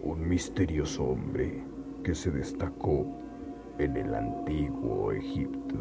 [0.02, 1.64] un misterioso hombre
[2.04, 3.06] que se destacó
[3.78, 5.74] en el antiguo Egipto.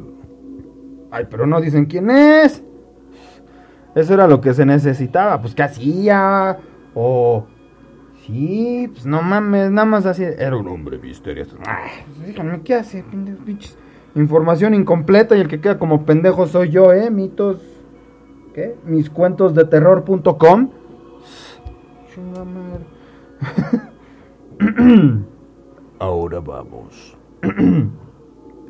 [1.11, 2.63] Ay, pero no dicen quién es.
[3.93, 5.39] Eso era lo que se necesitaba.
[5.39, 6.57] Pues, ¿qué hacía?
[6.95, 7.45] O.
[8.25, 10.23] Sí, pues no mames, nada más así.
[10.23, 11.57] Era un hombre misterioso.
[11.67, 13.03] Ay, pues, díganme, ¿qué hace?
[13.03, 13.77] Pinches.
[14.15, 17.11] Información incompleta y el que queda como pendejo soy yo, ¿eh?
[17.11, 17.57] Mitos.
[18.53, 18.77] ¿Qué?
[18.85, 20.69] Mis cuentos de terror.com.
[25.99, 27.17] Ahora vamos.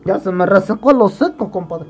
[0.06, 1.89] ya se me resecó lo seco, compadre.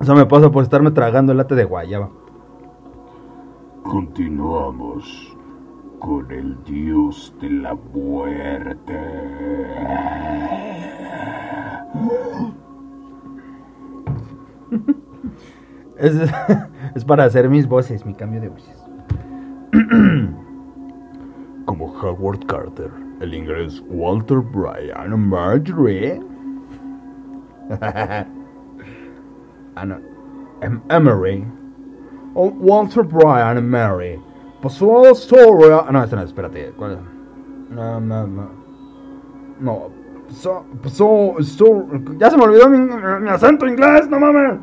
[0.00, 2.10] Eso me pasa por estarme tragando el late de guayaba.
[3.84, 5.33] Continuamos
[6.04, 9.00] con el dios de la muerte.
[15.96, 16.14] Es,
[16.94, 18.84] es, para hacer mis voces, mi cambio de voces.
[21.64, 22.90] Como Howard Carter,
[23.20, 26.20] el inglés Walter Bryan Marjorie
[29.74, 30.02] Ana,
[30.60, 31.46] em Emery,
[32.34, 34.20] o Walter Bryan Emery,
[34.64, 35.84] pasó la historia.
[35.90, 36.98] No, esta no, espérate, ¿cuál?
[37.70, 38.48] No, no, no.
[39.60, 39.90] No,
[40.26, 41.38] pasó, pasó,
[42.18, 44.58] ya se me olvidó mi, acento inglés, no mames.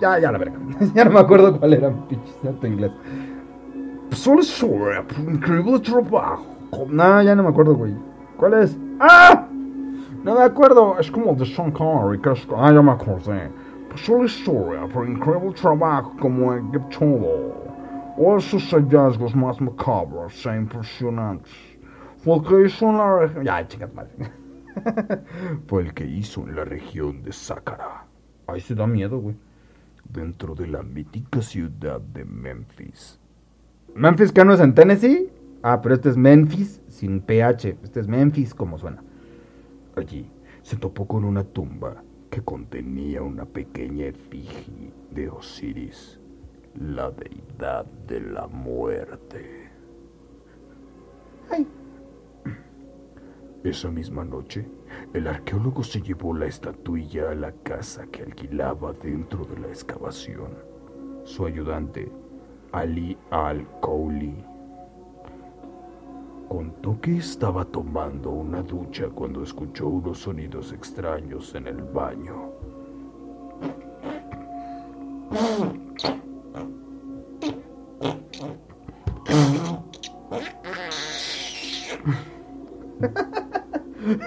[0.00, 0.56] Ya, ya la verga.
[0.94, 2.92] ya no me acuerdo cuál era mi pinche acento inglés.
[4.08, 6.46] Pasó la historia, increíble trabajo.
[6.88, 7.94] No, ya no me acuerdo, güey.
[8.36, 8.76] ¿Cuál es?
[9.00, 9.46] ¡Ah!
[10.22, 10.96] No me acuerdo.
[10.98, 12.20] Es como de Sean Connery.
[12.56, 13.50] Ah, ya me acordé.
[13.96, 17.64] La historia por increíble trabajo como egiptólogo.
[18.18, 21.52] O sus hallazgos más macabros e impresionantes.
[22.18, 23.44] Fue el que hizo en la región.
[23.44, 24.12] Ya, chicas madre.
[25.66, 28.04] Fue el que hizo en la región de Sácara.
[28.46, 29.34] Ay, se da miedo, güey.
[30.04, 33.18] Dentro de la mítica ciudad de Memphis.
[33.94, 35.30] ¿Memphis que no es en Tennessee?
[35.62, 37.78] Ah, pero este es Memphis sin PH.
[37.82, 39.02] Este es Memphis como suena.
[39.96, 40.30] Allí
[40.62, 42.02] se topó con una tumba
[42.36, 46.20] que contenía una pequeña efigie de Osiris,
[46.78, 49.70] la deidad de la muerte.
[51.50, 51.66] Ay.
[53.64, 54.68] Esa misma noche,
[55.14, 60.50] el arqueólogo se llevó la estatuilla a la casa que alquilaba dentro de la excavación.
[61.24, 62.12] Su ayudante,
[62.70, 64.44] Ali al-Kouli,
[66.48, 72.52] contó que estaba tomando una ducha cuando escuchó unos sonidos extraños en el baño.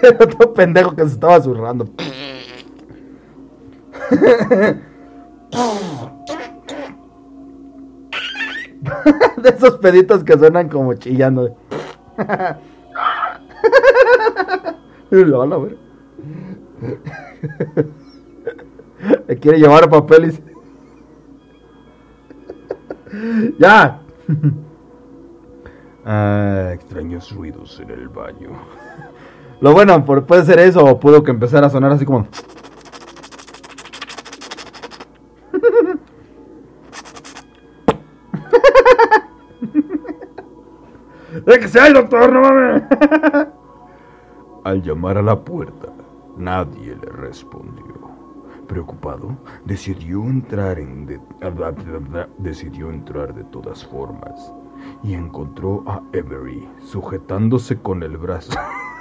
[0.02, 1.86] Era otro pendejo que se estaba zurrando.
[9.38, 11.56] De esos peditos que suenan como chillando.
[15.12, 15.78] Lo van a ver.
[19.28, 20.42] Le quiere llevar papeles.
[23.60, 24.02] ya.
[26.06, 28.50] Ah, extraños ruidos en el baño.
[29.62, 32.28] Lo bueno, puede ser eso, o puedo que empezar a sonar así como.
[41.50, 42.84] ¡De que sea el doctor, no mames!
[44.64, 45.88] Al llamar a la puerta,
[46.38, 47.96] nadie le respondió.
[48.68, 49.36] Preocupado,
[49.66, 51.20] decidió entrar en de...
[52.38, 54.54] decidió entrar de todas formas
[55.02, 58.52] y encontró a Emery sujetándose con el brazo.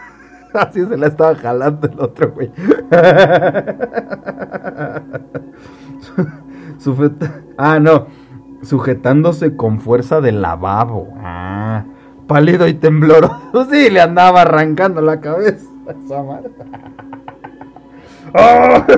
[0.54, 2.50] Así se la estaba jalando el otro güey.
[7.58, 8.06] ah, no.
[8.62, 11.12] Sujetándose con fuerza del lavabo.
[11.18, 11.84] Ah,
[12.28, 13.36] pálido y tembloroso.
[13.72, 15.66] Sí, le andaba arrancando la cabeza.
[18.34, 18.86] ¡Ah!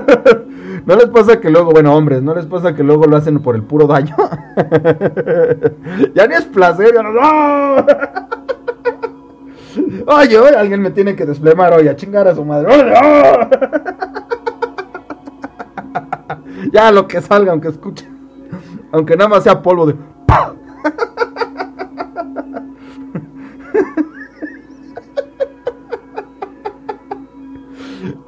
[0.87, 3.55] ¿No les pasa que luego, bueno, hombres, ¿no les pasa que luego lo hacen por
[3.55, 4.15] el puro daño?
[6.15, 7.11] ya ni es placer, ya no.
[10.07, 12.69] Oye, oye, alguien me tiene que desplemar hoy a chingar a su madre.
[16.73, 18.09] Ya lo que salga, aunque escuche.
[18.93, 19.95] Aunque nada más sea polvo de.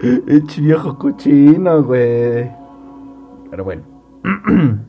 [0.27, 2.51] Ech viejo cochino, güey.
[3.51, 3.83] Pero bueno.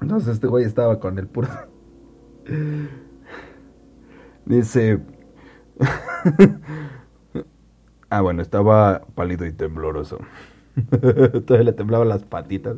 [0.00, 1.48] Entonces este güey estaba con el puro.
[4.44, 5.00] Dice.
[8.10, 10.18] ah, bueno, estaba pálido y tembloroso.
[11.46, 12.76] Todavía le temblaban las patitas.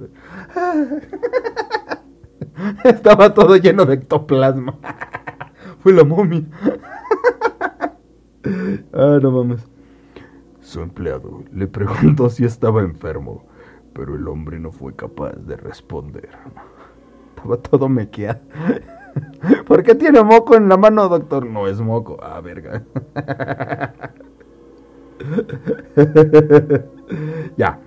[2.85, 4.79] estaba todo lleno de ectoplasma.
[5.81, 6.45] Fue la momia.
[8.93, 9.76] ah, no mames.
[10.67, 13.45] Su empleado le preguntó si estaba enfermo,
[13.93, 16.29] pero el hombre no fue capaz de responder.
[17.37, 18.41] Estaba todo mequeado.
[19.69, 21.47] ¿Por qué tiene moco en la mano, doctor?
[21.47, 22.19] No es moco.
[22.21, 22.83] Ah, verga.
[27.57, 27.79] ya.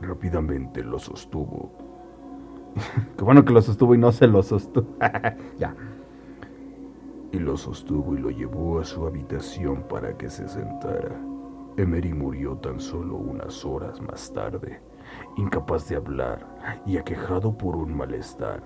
[0.00, 1.70] Rápidamente lo sostuvo.
[3.18, 4.96] Qué bueno que lo sostuvo y no se lo sostuvo.
[5.58, 5.74] ya
[7.32, 11.16] y lo sostuvo y lo llevó a su habitación para que se sentara.
[11.76, 14.80] Emery murió tan solo unas horas más tarde,
[15.36, 16.46] incapaz de hablar
[16.84, 18.62] y aquejado por un malestar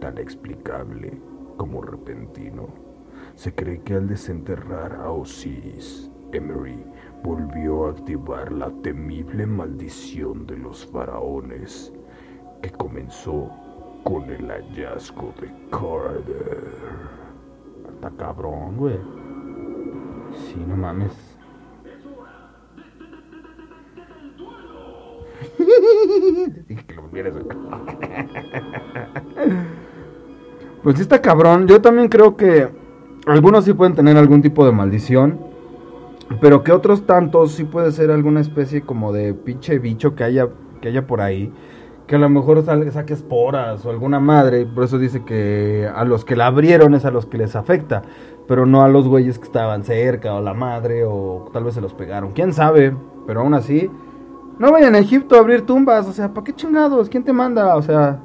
[0.00, 1.20] tan explicable
[1.56, 2.68] como repentino.
[3.34, 6.82] Se cree que al desenterrar a Osiris, Emery
[7.22, 11.92] volvió a activar la temible maldición de los faraones,
[12.62, 13.50] que comenzó
[14.04, 17.15] con el hallazgo de Carter.
[18.16, 18.98] Cabrón, güey.
[20.34, 21.12] Sí, no mames.
[30.86, 31.66] Pues sí está cabrón.
[31.66, 32.68] Yo también creo que
[33.26, 35.40] algunos sí pueden tener algún tipo de maldición.
[36.40, 40.48] Pero que otros tantos sí puede ser alguna especie como de pinche bicho que haya,
[40.80, 41.52] que haya por ahí
[42.06, 46.24] que a lo mejor saque esporas o alguna madre, por eso dice que a los
[46.24, 48.02] que la abrieron es a los que les afecta,
[48.46, 51.80] pero no a los güeyes que estaban cerca o la madre o tal vez se
[51.80, 52.94] los pegaron, quién sabe,
[53.26, 53.90] pero aún así,
[54.58, 57.08] no vayan a Egipto a abrir tumbas, o sea, ¿para qué chingados?
[57.08, 57.76] ¿Quién te manda?
[57.76, 58.20] O sea,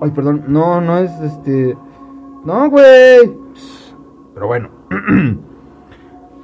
[0.00, 1.76] ay, perdón, no, no es este,
[2.44, 3.36] no, güey,
[4.38, 4.68] pero bueno.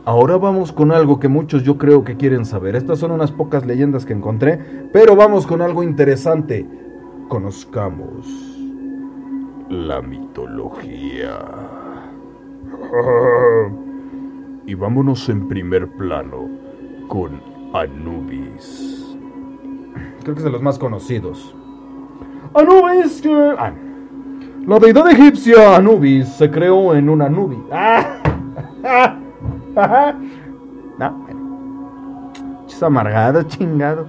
[0.07, 2.77] Ahora vamos con algo que muchos yo creo que quieren saber.
[2.77, 4.59] Estas son unas pocas leyendas que encontré,
[4.93, 6.67] pero vamos con algo interesante.
[7.29, 8.27] Conozcamos
[9.71, 11.39] la mitología.
[14.67, 16.49] Y vámonos en primer plano
[17.07, 17.39] con
[17.75, 19.15] Anubis.
[20.23, 21.55] Creo que es de los más conocidos.
[22.55, 23.55] Anubis, que...
[23.59, 23.75] Ah,
[24.67, 27.59] la deidad egipcia Anubis se creó en una nube.
[27.71, 29.19] ¡Ah!
[29.75, 31.27] no,
[32.69, 34.07] Es amargado, chingado.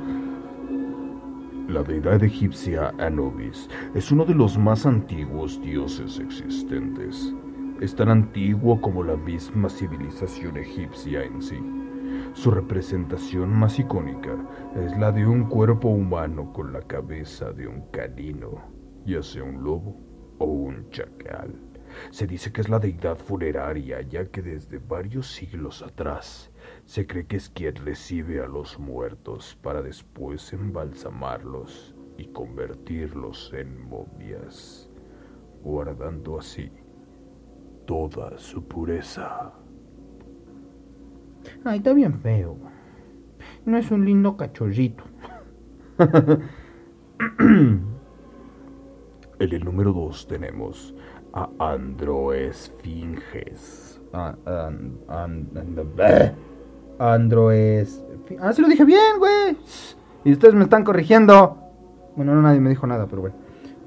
[1.68, 7.34] La deidad egipcia Anubis es uno de los más antiguos dioses existentes.
[7.82, 11.58] Es tan antiguo como la misma civilización egipcia en sí.
[12.34, 14.38] Su representación más icónica
[14.76, 18.62] es la de un cuerpo humano con la cabeza de un canino,
[19.06, 19.98] ya sea un lobo
[20.38, 21.65] o un chacal.
[22.12, 26.52] Se dice que es la deidad funeraria, ya que desde varios siglos atrás
[26.86, 33.88] se cree que es quien recibe a los muertos para después embalsamarlos y convertirlos en
[33.88, 34.90] momias,
[35.64, 36.72] guardando así
[37.86, 39.54] toda su pureza.
[41.64, 42.58] Ay, está bien feo.
[43.66, 45.04] No es un lindo cachorrito.
[49.38, 50.95] En el número 2 tenemos
[51.36, 54.02] a Androesfinges.
[54.14, 56.32] Ah, an- an- an- bleh.
[56.98, 58.02] Androes.
[58.40, 59.58] Ah, sí lo dije bien, güey.
[60.24, 61.58] Y ustedes me están corrigiendo.
[62.16, 63.36] Bueno, no nadie me dijo nada, pero bueno.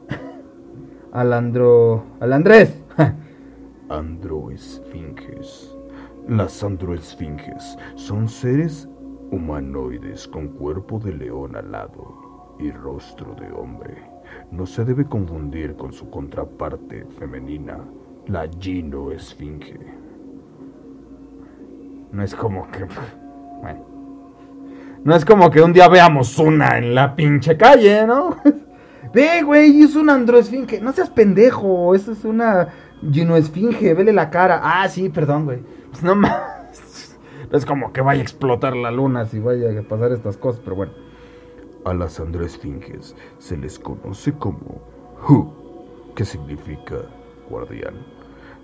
[1.12, 2.04] Al Andro.
[2.20, 2.82] Al Andrés.
[3.88, 5.74] Androesfinges.
[6.28, 8.86] Las androesfinges son seres
[9.30, 13.96] humanoides con cuerpo de león alado y rostro de hombre.
[14.50, 17.78] No se debe confundir con su contraparte femenina,
[18.26, 19.78] la ginoesfinge.
[22.12, 22.86] No es como que.
[23.60, 23.84] Bueno.
[25.04, 28.36] No es como que un día veamos una en la pinche calle, ¿no?
[29.12, 30.80] Ve, güey, es una androesfinge.
[30.80, 31.94] No seas pendejo.
[31.94, 32.68] Eso es una
[33.10, 33.94] ginoesfinge.
[33.94, 34.60] Vele la cara.
[34.62, 35.58] Ah, sí, perdón, güey.
[35.90, 37.16] Pues no más.
[37.52, 40.76] Es como que vaya a explotar la luna si vaya a pasar estas cosas, pero
[40.76, 40.92] bueno.
[41.84, 44.80] A las androesfinges se les conoce como
[45.28, 45.52] Hu,
[46.14, 46.96] que significa
[47.48, 47.94] guardián.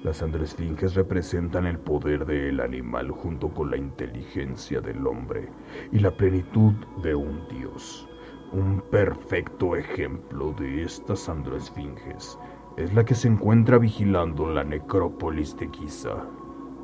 [0.02, 5.48] Las androesfinges representan el poder del animal junto con la inteligencia del hombre
[5.92, 8.06] y la plenitud de un dios.
[8.52, 12.38] Un perfecto ejemplo de estas androesfinges
[12.76, 16.26] es la que se encuentra vigilando la necrópolis de Giza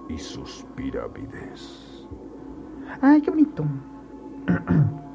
[0.08, 2.08] y sus pirámides.
[3.02, 3.64] Ay, qué bonito.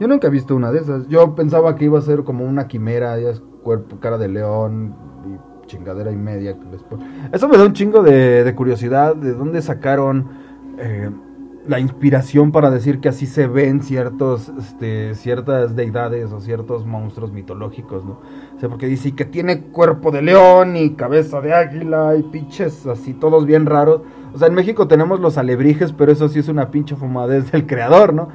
[0.00, 1.06] Yo nunca he visto una de esas.
[1.08, 4.94] Yo pensaba que iba a ser como una quimera, ya es cuerpo, cara de león
[5.26, 6.56] y chingadera y media.
[7.30, 10.30] Eso me da un chingo de, de curiosidad de dónde sacaron
[10.78, 11.10] eh,
[11.68, 17.30] la inspiración para decir que así se ven ciertos, este, ciertas deidades o ciertos monstruos
[17.32, 18.20] mitológicos, ¿no?
[18.56, 22.86] O sea, porque dice que tiene cuerpo de león y cabeza de águila y pinches
[22.86, 24.00] así, todos bien raros.
[24.32, 27.66] O sea, en México tenemos los alebrijes, pero eso sí es una pinche fumadez del
[27.66, 28.28] creador, ¿no?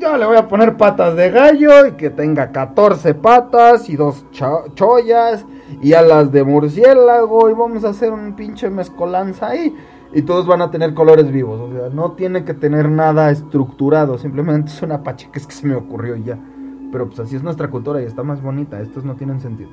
[0.00, 4.26] Yo le voy a poner patas de gallo y que tenga 14 patas y dos
[4.32, 5.46] cho- chollas
[5.80, 9.74] y alas de murciélago y vamos a hacer un pinche mezcolanza ahí.
[10.12, 14.16] Y todos van a tener colores vivos, o sea, no tiene que tener nada estructurado,
[14.16, 16.38] simplemente es una pacheques que se me ocurrió y ya.
[16.90, 19.68] Pero pues así es nuestra cultura y está más bonita, estos no tienen sentido.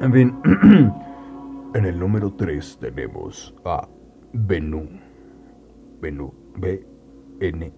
[0.00, 0.34] en fin,
[1.74, 3.88] En el número 3 tenemos a
[4.32, 5.03] Benú.
[6.04, 6.34] Benú.
[6.56, 7.70] B-N-N-U.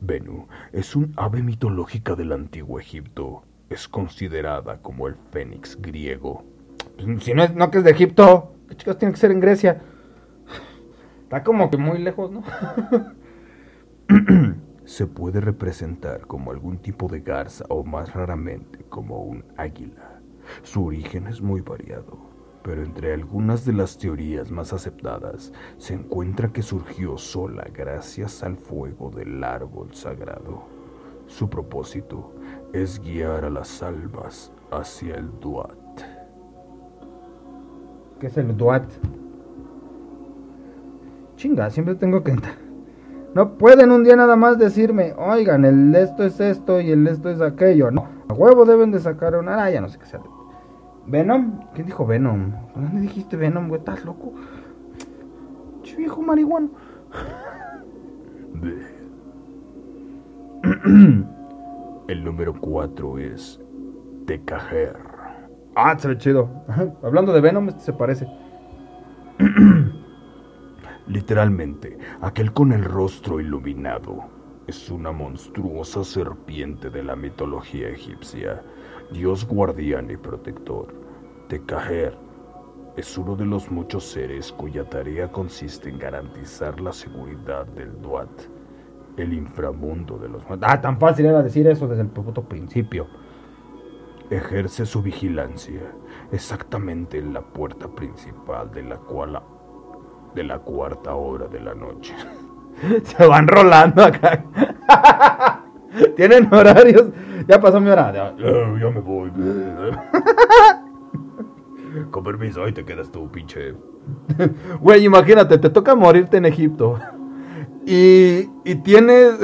[0.00, 3.42] Benú es un ave mitológica del antiguo Egipto.
[3.70, 6.44] Es considerada como el fénix griego.
[6.96, 9.40] Pues, si no es no que es de Egipto, ¿qué chicos tiene que ser en
[9.40, 9.82] Grecia?
[11.24, 12.44] Está como que muy lejos, ¿no?
[14.84, 20.20] Se puede representar como algún tipo de garza o más raramente como un águila.
[20.62, 22.27] Su origen es muy variado,
[22.68, 28.58] pero entre algunas de las teorías más aceptadas se encuentra que surgió sola gracias al
[28.58, 30.64] fuego del árbol sagrado.
[31.26, 32.34] Su propósito
[32.74, 35.72] es guiar a las almas hacia el Duat.
[38.20, 38.84] ¿Qué es el Duat?
[41.36, 42.56] Chinga, siempre tengo que entrar.
[43.34, 47.30] No pueden un día nada más decirme, oigan, el esto es esto y el esto
[47.30, 47.90] es aquello.
[47.90, 49.64] No, a huevo deben de sacar una.
[49.64, 50.20] Ah, ya no sé qué sea.
[51.08, 51.60] ¿Venom?
[51.74, 52.52] ¿Quién dijo Venom?
[52.74, 53.78] ¿Dónde dijiste Venom, güey?
[53.78, 54.34] ¿Estás loco?
[55.82, 56.68] Che, viejo marihuano.
[62.08, 63.58] El número 4 es
[64.26, 64.96] Tecajer.
[65.74, 66.50] Ah, se ve chido.
[66.68, 68.28] Ajá, Hablando de Venom, este se parece.
[71.06, 74.37] Literalmente, aquel con el rostro iluminado
[74.68, 78.62] es una monstruosa serpiente de la mitología egipcia,
[79.10, 80.92] dios guardián y protector.
[81.48, 82.14] Tecajer
[82.94, 88.28] es uno de los muchos seres cuya tarea consiste en garantizar la seguridad del Duat,
[89.16, 90.44] el inframundo de los.
[90.60, 93.06] Ah, tan fácil era decir eso desde el puto principio.
[94.28, 95.80] Ejerce su vigilancia
[96.30, 99.40] exactamente en la puerta principal de la cual
[100.34, 102.14] de la cuarta hora de la noche.
[103.04, 104.44] Se van rolando acá.
[106.16, 107.06] Tienen horarios.
[107.46, 108.12] Ya pasó mi hora.
[108.12, 109.30] Ya me voy.
[112.10, 113.74] Con permiso, ahí te quedas tú, pinche.
[114.80, 116.98] Güey, imagínate, te toca morirte en Egipto.
[117.86, 119.38] Y, y tienes.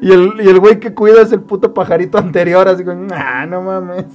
[0.00, 3.46] Y el, y el güey que cuida es el puto pajarito anterior, así como, nah,
[3.46, 4.06] no mames.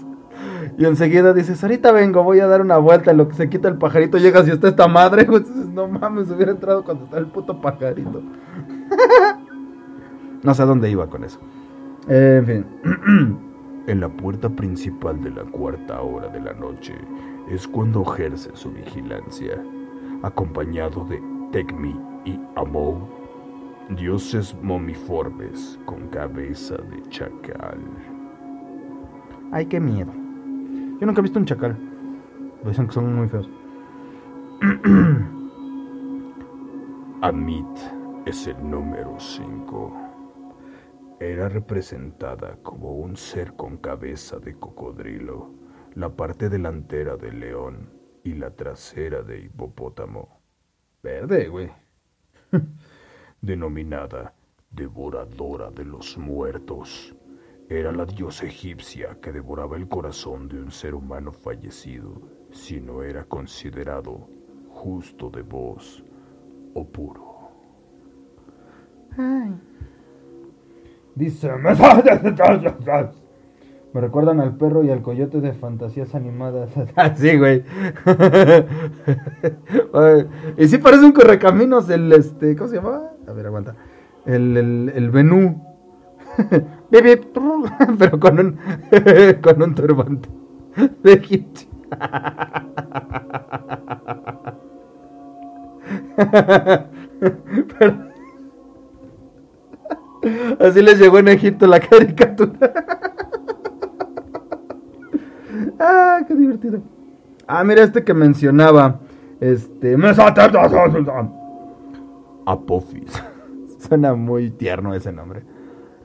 [0.78, 3.78] Y enseguida dices, ahorita vengo, voy a dar una vuelta, lo que se quita el
[3.78, 7.62] pajarito, llegas y está esta madre, dices, no mames, hubiera entrado cuando está el puto
[7.62, 8.22] pajarito.
[10.44, 11.40] no sé a dónde iba con eso.
[12.08, 13.44] Eh, en fin.
[13.86, 16.96] En la puerta principal de la cuarta hora de la noche
[17.50, 19.62] es cuando ejerce su vigilancia,
[20.22, 21.94] acompañado de Tecmi
[22.24, 23.10] y Amou.
[23.90, 27.78] Dioses momiformes con cabeza de chacal.
[29.52, 30.23] Ay, qué miedo.
[31.04, 31.78] Yo nunca he visto un chacal.
[32.64, 33.50] Dicen que son muy feos.
[37.22, 37.78] Amit
[38.26, 41.18] es el número 5.
[41.20, 45.54] Era representada como un ser con cabeza de cocodrilo,
[45.96, 47.90] la parte delantera de león
[48.24, 50.40] y la trasera de hipopótamo.
[51.04, 51.70] Verde, güey.
[53.42, 54.36] Denominada
[54.72, 57.14] devoradora de los muertos,
[57.80, 62.22] era la diosa egipcia que devoraba el corazón de un ser humano fallecido
[62.52, 64.28] si no era considerado
[64.70, 66.04] justo de voz
[66.74, 67.34] o puro.
[69.18, 69.54] Ay.
[71.16, 71.50] Dice,
[73.94, 76.72] me recuerdan al perro y al coyote de fantasías animadas.
[77.16, 77.64] sí, güey.
[80.58, 83.04] y sí parece un correcaminos el este, ¿cómo se llama?
[83.28, 83.76] A ver, aguanta.
[84.26, 85.62] El el, el Benú.
[87.98, 88.58] pero con un
[89.42, 90.30] con un turbante
[91.04, 91.46] de
[97.78, 97.96] pero,
[100.60, 102.74] así les llegó en Egipto la caricatura.
[105.80, 106.82] ah, qué divertido.
[107.48, 109.00] Ah, mira este que mencionaba.
[109.40, 109.98] Este.
[112.46, 113.24] Apophis.
[113.80, 115.53] Suena muy tierno ese nombre.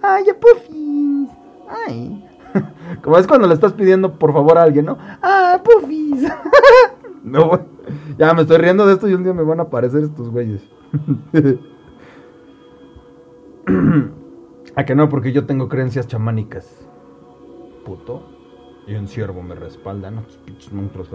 [0.03, 1.31] Ay, Apophis.
[1.69, 2.25] Ay.
[3.03, 4.99] Como es cuando le estás pidiendo por favor a alguien, ¿no?
[5.23, 6.31] Ah, Apophis.
[7.23, 7.61] no,
[8.17, 10.63] ya me estoy riendo de esto y un día me van a aparecer estos güeyes.
[14.75, 15.09] ¿A que no?
[15.09, 16.87] Porque yo tengo creencias chamánicas.
[17.85, 18.23] Puto.
[18.87, 20.23] Y un ciervo me respalda, ¿no?
[20.47, 21.11] Pinches monstruos.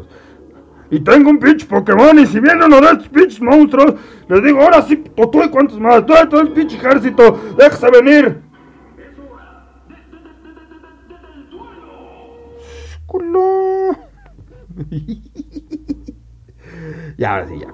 [0.91, 3.95] Y tengo un pinche Pokémon y si viene uno de estos pinches monstruos,
[4.27, 8.41] les digo, ahora sí, tú y cuántos más, todo, todo el pinche ejército, déjese venir.
[13.13, 13.95] Culo.
[17.17, 17.67] ya, ahora sí, ya.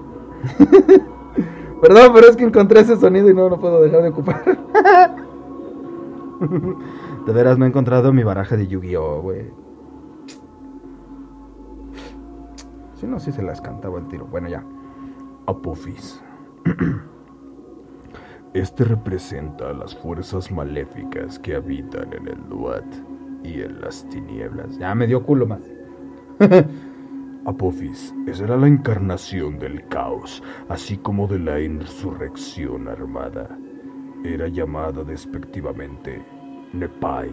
[1.80, 4.44] Perdón, pero es que encontré ese sonido y no lo puedo dejar de ocupar.
[7.26, 9.46] de veras, no he encontrado mi baraja de Yu-Gi-Oh, güey.
[12.96, 14.26] Si no, sí se las cantaba el tiro.
[14.26, 14.62] Bueno, ya.
[15.46, 16.22] Apophis.
[18.52, 22.84] Este representa a las fuerzas maléficas que habitan en el Duat
[23.42, 24.78] y en las tinieblas.
[24.78, 25.60] Ya me dio culo más.
[27.46, 33.58] Apophis era la encarnación del caos, así como de la insurrección armada.
[34.24, 36.22] Era llamada despectivamente
[36.72, 37.30] Nepai,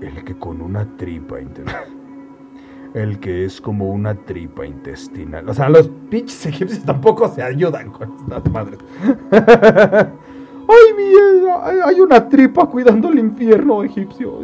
[0.00, 1.84] el que con una tripa intentaba
[2.94, 5.48] el que es como una tripa intestinal.
[5.48, 8.78] O sea, los pinches egipcios tampoco se ayudan con estas madres.
[9.32, 11.86] ¡Ay, mierda!
[11.86, 14.40] Hay una tripa cuidando el infierno egipcio.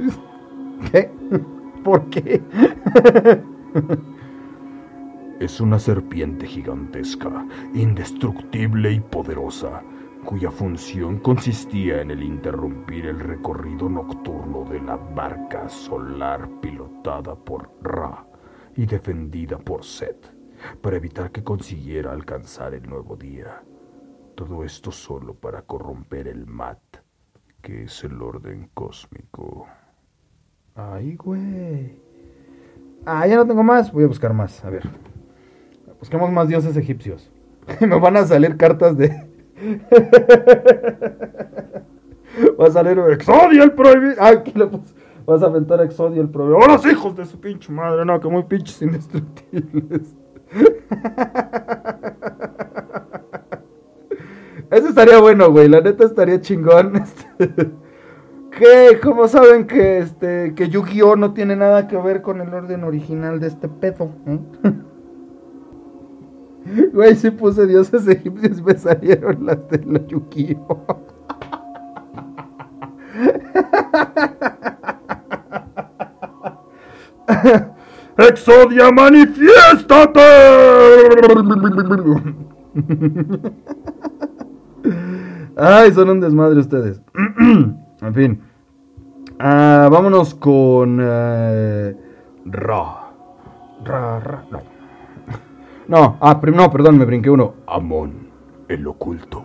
[1.85, 2.43] ¿Por qué?
[5.41, 9.83] es una serpiente gigantesca, indestructible y poderosa,
[10.25, 17.71] cuya función consistía en el interrumpir el recorrido nocturno de la barca solar pilotada por
[17.83, 18.27] Ra
[18.75, 20.33] y defendida por Set,
[20.81, 23.63] para evitar que consiguiera alcanzar el nuevo día.
[24.35, 26.81] Todo esto solo para corromper el Mat,
[27.63, 29.67] que es el orden cósmico.
[30.77, 31.99] Ay, güey.
[33.07, 33.91] Ah, ya no tengo más.
[33.93, 34.63] Voy a buscar más.
[34.65, 34.83] A ver.
[35.99, 37.33] Busquemos más dioses egipcios.
[37.81, 39.09] Me van a salir cartas de.
[42.61, 44.17] Va a salir Exodio el prohibido.
[44.19, 44.95] Ah, aquí lo puse.
[45.25, 46.63] Vas a aventar a Exodio el proveedor.
[46.63, 48.05] ¡Oh, los hijos de su pinche madre!
[48.05, 50.15] No, que muy pinches indestructibles.
[54.71, 55.69] Eso estaría bueno, güey.
[55.69, 57.03] La neta estaría chingón.
[58.57, 58.99] ¿Qué?
[59.03, 63.39] ¿Cómo saben que este que Yu-Gi-Oh no tiene nada que ver con el orden original
[63.39, 64.09] de este pedo?
[64.27, 64.39] ¿eh?
[66.93, 70.87] Güey, si puse dioses egipcios me salieron las de la Yu-Gi-Oh.
[78.19, 80.21] Exodia, manifiéstate.
[85.57, 87.03] Ay, son un desmadre ustedes.
[88.01, 88.43] en fin.
[89.39, 91.95] Ah, vámonos con eh,
[92.47, 93.11] Ra.
[93.85, 94.63] Ra, Ra, no.
[95.89, 97.55] No, ah, no, perdón, me brinqué uno.
[97.69, 98.29] Amón,
[98.69, 99.45] el oculto.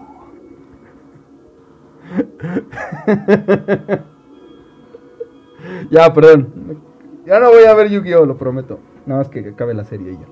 [5.91, 6.81] ya, perdón.
[7.25, 8.79] Ya no voy a ver Yu-Gi-Oh, lo prometo.
[9.05, 10.25] Nada más que acabe la serie ya.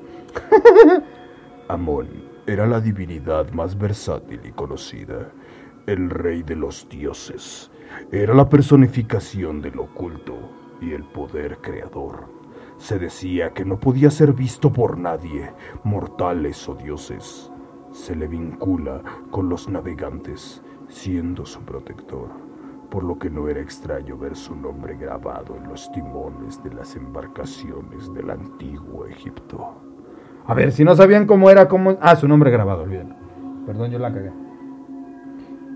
[1.67, 2.07] Amón
[2.47, 5.29] era la divinidad más versátil y conocida.
[5.85, 7.69] el rey de los dioses.
[8.11, 10.35] Era la personificación del oculto
[10.81, 12.27] y el poder creador.
[12.77, 15.51] Se decía que no podía ser visto por nadie,
[15.83, 17.51] mortales o dioses.
[17.91, 22.29] Se le vincula con los navegantes, siendo su protector,
[22.89, 26.95] por lo que no era extraño ver su nombre grabado en los timones de las
[26.95, 29.75] embarcaciones del antiguo Egipto.
[30.45, 31.97] A ver, si no sabían cómo era, cómo...
[32.01, 33.15] Ah, su nombre grabado, olvídenlo.
[33.65, 34.31] Perdón, yo la cagué.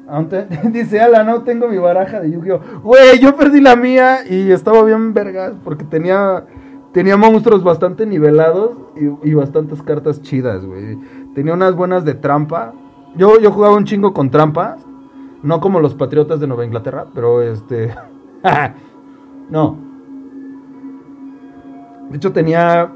[0.72, 2.82] Dice Ala, no tengo mi baraja de Yu-Gi-Oh!
[2.84, 6.45] Güey, yo perdí la mía y estaba bien vergas porque tenía,
[6.91, 8.78] tenía monstruos bastante nivelados
[9.24, 10.97] y, bastantes cartas chidas, güey.
[11.34, 12.74] Tenía unas buenas de trampa.
[13.16, 14.86] Yo, yo jugaba un chingo con trampas.
[15.41, 17.93] No como los patriotas de Nueva Inglaterra, pero este...
[19.49, 19.78] no.
[22.10, 22.89] De hecho tenía...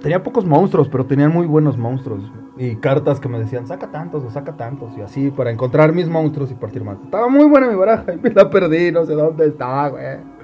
[0.00, 2.20] Tenía pocos monstruos, pero tenían muy buenos monstruos
[2.56, 6.08] y cartas que me decían, saca tantos o saca tantos, y así, para encontrar mis
[6.08, 7.00] monstruos y partir más.
[7.02, 10.34] Estaba muy buena mi baraja y me la perdí, no sé dónde está, güey.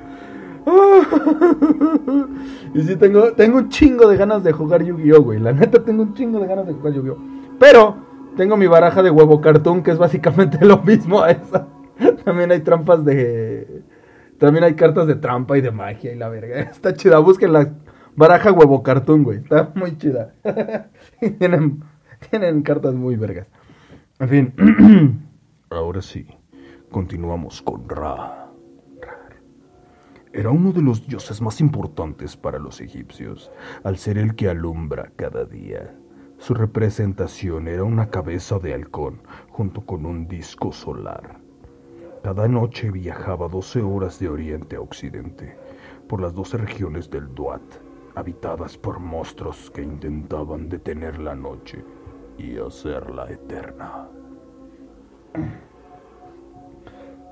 [2.74, 5.38] y sí, tengo, tengo un chingo de ganas de jugar Yu-Gi-Oh, güey.
[5.38, 7.18] La neta, tengo un chingo de ganas de jugar Yu-Gi-Oh.
[7.58, 7.96] Pero,
[8.36, 11.68] tengo mi baraja de huevo cartoon, que es básicamente lo mismo a esa.
[12.24, 13.82] También hay trampas de...
[14.38, 16.60] También hay cartas de trampa y de magia y la verga.
[16.70, 17.72] Está chida, busquen la
[18.16, 19.38] baraja huevo cartoon, güey.
[19.38, 20.34] Está muy chida.
[21.38, 21.82] Tienen
[22.30, 23.46] Tienen cartas muy vergas.
[24.18, 24.54] En fin.
[25.70, 26.26] Ahora sí,
[26.90, 28.36] continuamos con Ra.
[30.32, 33.50] Era uno de los dioses más importantes para los egipcios,
[33.82, 35.92] al ser el que alumbra cada día.
[36.38, 41.40] Su representación era una cabeza de halcón junto con un disco solar.
[42.22, 45.56] Cada noche viajaba 12 horas de oriente a occidente,
[46.08, 47.62] por las 12 regiones del Duat,
[48.14, 51.84] habitadas por monstruos que intentaban detener la noche
[52.40, 54.08] y hacerla eterna.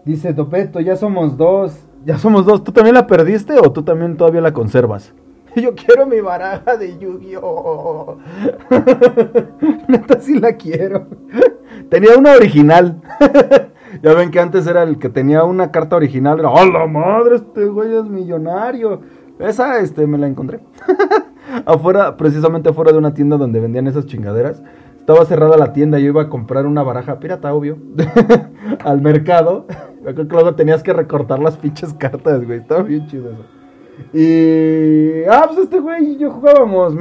[0.05, 1.85] Dice Topeto, ya somos dos.
[2.05, 2.63] Ya somos dos.
[2.65, 5.15] ¿Tú también la perdiste o tú también todavía la conservas?
[5.57, 8.19] Yo quiero mi baraja de Yu-Gi-Oh!
[9.89, 11.07] Neta, sí la quiero.
[11.91, 13.01] Tenía una original.
[14.03, 16.45] ya ven que antes era el que tenía una carta original.
[16.45, 17.37] ¡A la madre!
[17.37, 19.01] Este güey es millonario.
[19.39, 20.61] Esa, este, me la encontré.
[21.67, 24.63] afuera, precisamente afuera de una tienda donde vendían esas chingaderas.
[25.09, 27.79] Estaba cerrada la tienda, yo iba a comprar una baraja pirata, obvio,
[28.85, 29.65] al mercado.
[30.03, 32.59] creo que luego tenías que recortar las pinches cartas, güey.
[32.59, 33.43] Estaba bien chido eso.
[34.13, 35.25] Y.
[35.25, 36.95] Ah, pues este güey y yo jugábamos.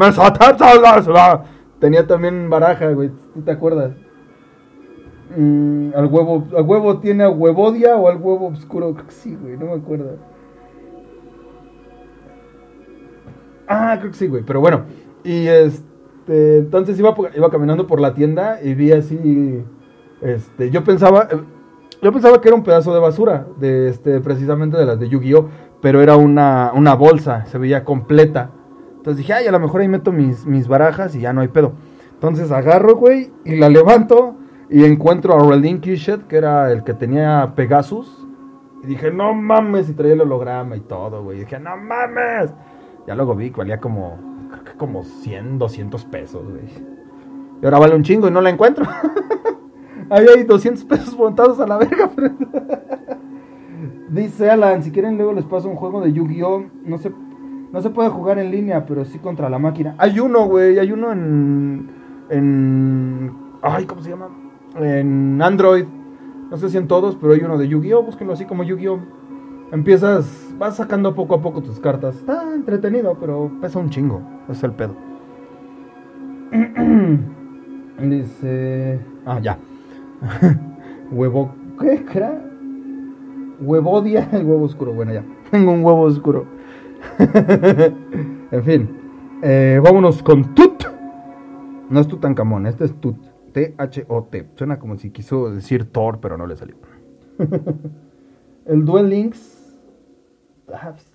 [1.81, 3.11] Tenía también baraja, güey.
[3.33, 3.91] ¿Tú te acuerdas?
[5.35, 6.47] Mm, al huevo.
[6.55, 8.95] ¿Al huevo tiene a huevodia o al huevo oscuro?
[9.09, 9.57] sí, güey.
[9.57, 10.15] No me acuerdo.
[13.67, 14.43] Ah, creo que sí, güey.
[14.43, 14.85] Pero bueno.
[15.25, 15.86] Y este.
[16.27, 19.63] Este, entonces iba, iba caminando por la tienda y vi así,
[20.21, 21.39] este, yo pensaba, eh,
[22.01, 25.47] yo pensaba que era un pedazo de basura, de este, precisamente de las de Yu-Gi-Oh,
[25.81, 28.49] pero era una, una bolsa, se veía completa.
[28.97, 31.47] Entonces dije, ay, a lo mejor ahí meto mis, mis barajas y ya no hay
[31.47, 31.71] pedo.
[32.15, 34.35] Entonces agarro, güey, y la levanto
[34.69, 38.27] y encuentro a Relinquished, que era el que tenía Pegasus.
[38.83, 41.37] Y dije, no mames, y traía el holograma y todo, güey.
[41.37, 42.53] Y dije, no mames.
[43.07, 44.36] Ya luego vi que valía como
[44.77, 46.65] como 100, 200 pesos, güey.
[47.61, 48.85] Y ahora vale un chingo y no la encuentro.
[50.09, 52.11] Ahí hay 200 pesos montados a la verga.
[54.09, 56.65] Dice Alan, si quieren luego les paso un juego de Yu-Gi-Oh!
[56.85, 57.11] No se,
[57.71, 59.95] no se puede jugar en línea, pero sí contra la máquina.
[59.97, 61.89] Hay uno, güey, hay uno en...
[62.29, 64.29] en ay, ¿cómo se llama?
[64.75, 65.85] En Android.
[66.49, 68.03] No sé si en todos, pero hay uno de Yu-Gi-Oh!
[68.03, 68.99] Búsquenlo así como Yu-Gi-Oh!
[69.71, 72.15] Empiezas, vas sacando poco a poco tus cartas.
[72.15, 74.21] Está entretenido, pero pesa un chingo.
[74.49, 74.95] Es el pedo.
[78.01, 78.99] Dice.
[79.25, 79.57] Ah, ya.
[81.11, 81.53] huevo.
[81.79, 82.41] ¿Qué era?
[83.59, 84.93] Huevodia, el huevo oscuro.
[84.93, 85.25] Bueno, ya.
[85.51, 86.45] Tengo un huevo oscuro.
[87.19, 88.89] en fin.
[89.41, 90.85] Eh, vámonos con Tut.
[91.89, 93.17] No es Tutankamón, este es Tut.
[93.51, 94.49] T-H-O-T.
[94.55, 96.75] Suena como si quiso decir Thor, pero no le salió.
[98.65, 99.56] el Duel Links
[100.73, 101.05] Ah, pues,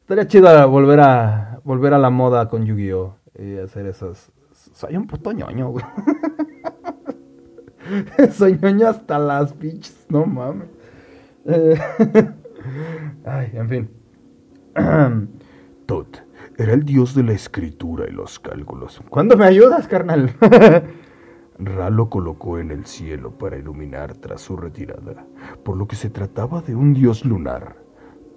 [0.00, 3.16] estaría chido volver a volver a la moda con Yu-Gi-Oh!
[3.38, 4.30] y hacer esas.
[4.52, 5.84] Soy un puto ñoño, güey.
[8.32, 10.68] Soy ñoño hasta las pinches, no mames.
[11.46, 11.78] Eh,
[13.24, 13.90] ay, en fin.
[15.86, 16.22] Tot
[16.58, 19.00] era el dios de la escritura y los cálculos.
[19.08, 20.34] ¿Cuándo me ayudas, carnal?
[21.58, 25.24] Ra lo colocó en el cielo para iluminar tras su retirada,
[25.64, 27.87] por lo que se trataba de un dios lunar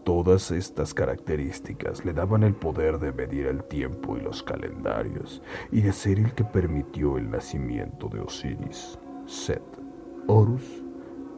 [0.03, 5.41] Todas estas características le daban el poder de medir el tiempo y los calendarios,
[5.71, 8.97] y de ser el que permitió el nacimiento de Osiris,
[9.27, 9.61] Set,
[10.27, 10.81] Horus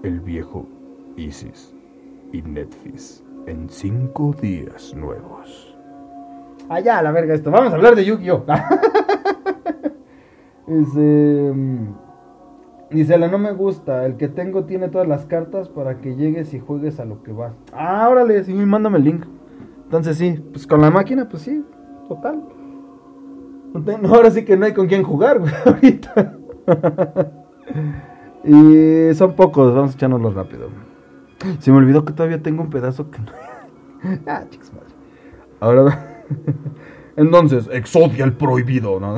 [0.03, 0.67] el viejo
[1.15, 1.73] Isis
[2.31, 5.75] y Netflix en cinco días nuevos.
[6.69, 7.51] Allá, la verga esto.
[7.51, 8.45] Vamos a hablar de Yu-Gi-Oh!
[10.67, 11.51] Dice...
[11.53, 12.02] mm,
[12.93, 14.05] Dice, la no me gusta.
[14.05, 17.31] El que tengo tiene todas las cartas para que llegues y juegues a lo que
[17.31, 17.53] va.
[17.73, 19.25] Ah, órale, sí, mándame el link.
[19.85, 21.65] Entonces sí, pues con la máquina, pues sí,
[22.07, 22.43] total.
[23.73, 26.37] No Ahora sí que no hay con quién jugar, güey, ahorita.
[28.43, 30.69] y son pocos, vamos a echárnoslos rápido.
[31.59, 33.31] Se me olvidó que todavía tengo un pedazo que no...
[34.27, 34.87] ah, chicos, madre.
[35.59, 36.25] Ahora...
[37.15, 39.17] Entonces, Exodia el prohibido, ¿no?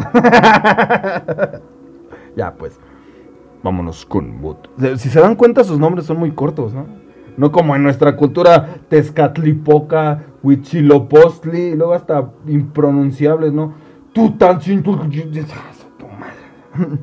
[2.35, 2.77] ya, pues.
[3.65, 4.57] Vámonos con Mood.
[4.97, 6.85] Si se dan cuenta, sus nombres son muy cortos, ¿no?
[7.35, 13.73] No como en nuestra cultura Tezcatlipoca, Huitzilopochtli, y luego hasta impronunciables, ¿no?
[14.13, 14.33] Su
[15.97, 16.99] tu madre.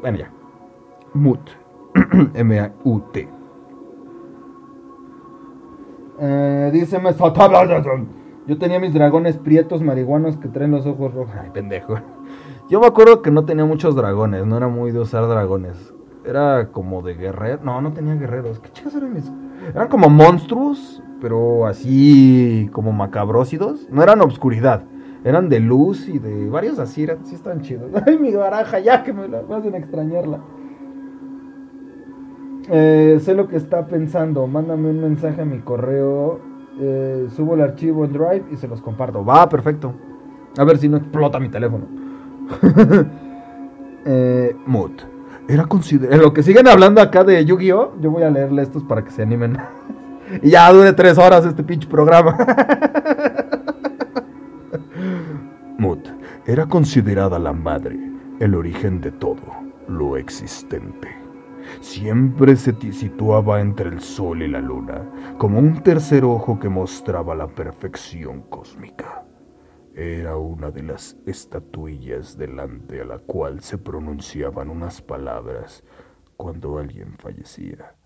[0.00, 0.30] Bueno, ya.
[1.14, 1.40] Mut.
[2.34, 3.28] M-A-U-T.
[6.20, 7.00] Eh, dice
[8.46, 11.34] Yo tenía mis dragones prietos marihuanos que traen los ojos rojos.
[11.42, 11.98] Ay, pendejo.
[12.68, 15.94] Yo me acuerdo que no tenía muchos dragones, no era muy de usar dragones.
[16.22, 17.64] Era como de guerreros.
[17.64, 18.60] No, no tenía guerreros.
[18.60, 19.32] ¿Qué chicas eran mis?
[19.74, 23.88] Eran como monstruos, pero así como macabrósidos.
[23.90, 24.84] No eran obscuridad.
[25.24, 27.04] Eran de luz y de varios así.
[27.04, 27.90] Eran, sí estaban chidos.
[28.06, 30.40] Ay, mi baraja, ya que me, la, hacen extrañarla.
[32.70, 34.46] Eh, sé lo que está pensando.
[34.46, 36.40] Mándame un mensaje a mi correo.
[36.78, 39.24] eh, subo el archivo en Drive y se los comparto.
[39.24, 39.94] Va, perfecto.
[40.58, 42.07] A ver si no explota mi teléfono.
[44.04, 45.02] eh, Mut.
[45.48, 46.22] Era considerado.
[46.22, 47.94] lo que siguen hablando acá de Yu-Gi-Oh!
[48.00, 49.56] Yo voy a leerle estos para que se animen.
[50.42, 52.36] y ya dure tres horas este pinche programa.
[55.78, 56.08] Mut.
[56.46, 57.98] Era considerada la madre,
[58.40, 59.42] el origen de todo,
[59.86, 61.08] lo existente.
[61.80, 65.02] Siempre se situaba entre el sol y la luna,
[65.36, 69.27] como un tercer ojo que mostraba la perfección cósmica.
[69.98, 75.82] Era una de las estatuillas delante a la cual se pronunciaban unas palabras
[76.36, 77.96] cuando alguien fallecía,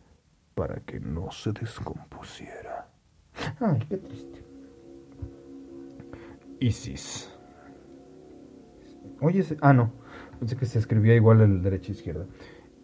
[0.54, 2.88] para que no se descompusiera.
[3.60, 4.42] Ay, qué triste.
[6.60, 7.38] Isis.
[9.20, 9.92] Oye, ah, no.
[10.38, 12.26] Pensé que se escribía igual el derecha e izquierda.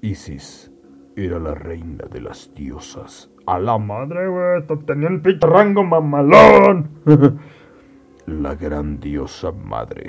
[0.03, 0.71] Isis
[1.17, 3.31] era la reina de las diosas.
[3.47, 4.85] A la madre, güey.
[4.85, 6.91] Tenía el pinche rango mamalón.
[8.29, 10.07] La gran diosa madre.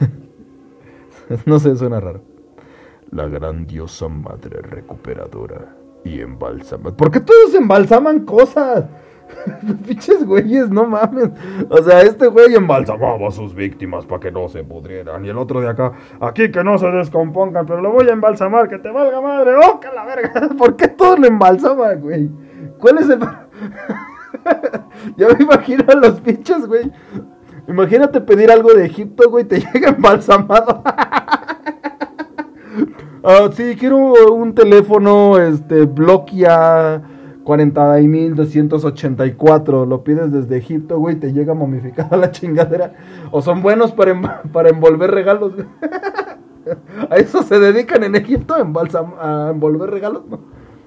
[1.46, 2.22] no sé, suena raro.
[3.12, 6.96] La gran diosa madre recuperadora y embalsamadora.
[6.96, 8.84] ¿Por qué todos embalsaman cosas?
[9.86, 11.30] Pinches güeyes, no mames.
[11.68, 15.24] O sea, este güey embalsamaba a sus víctimas para que no se pudrieran.
[15.24, 18.68] Y el otro de acá, aquí que no se descompongan, pero lo voy a embalsamar,
[18.68, 19.52] que te valga madre.
[19.54, 20.48] ¡Oh, que la verga!
[20.58, 22.28] ¿Por qué todos lo embalsaman, güey?
[22.80, 23.20] ¿Cuál es el.?
[25.16, 26.90] Yo me imagino a los pinches, güey.
[27.68, 30.82] Imagínate pedir algo de Egipto, güey, te llega embalsamado.
[33.28, 37.02] Ah, sí, quiero un teléfono, este, Blokia
[37.44, 39.84] 40.284.
[39.84, 42.92] Lo pides desde Egipto, güey, te llega momificada la chingadera.
[43.32, 44.22] O son buenos para, em-
[44.52, 45.54] para envolver regalos.
[47.10, 48.60] a eso se dedican en Egipto, a
[49.50, 50.38] envolver regalos, ¿no?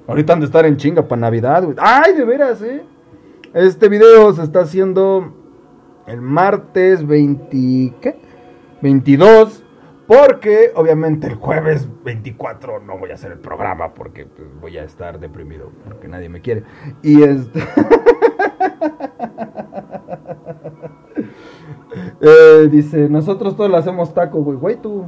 [0.08, 1.76] Ahorita han de estar en chinga para Navidad, güey.
[1.78, 2.84] ¡Ay, de veras, eh!
[3.54, 5.34] Este video se está haciendo
[6.06, 7.96] el martes 20...
[8.00, 8.20] ¿Qué?
[8.82, 9.64] 22.
[10.06, 14.84] Porque obviamente el jueves 24 no voy a hacer el programa porque pues, voy a
[14.84, 16.64] estar deprimido porque nadie me quiere.
[17.02, 17.64] Y este...
[22.22, 24.58] Eh, dice, nosotros todos le hacemos taco, güey.
[24.58, 25.06] Güey, tú...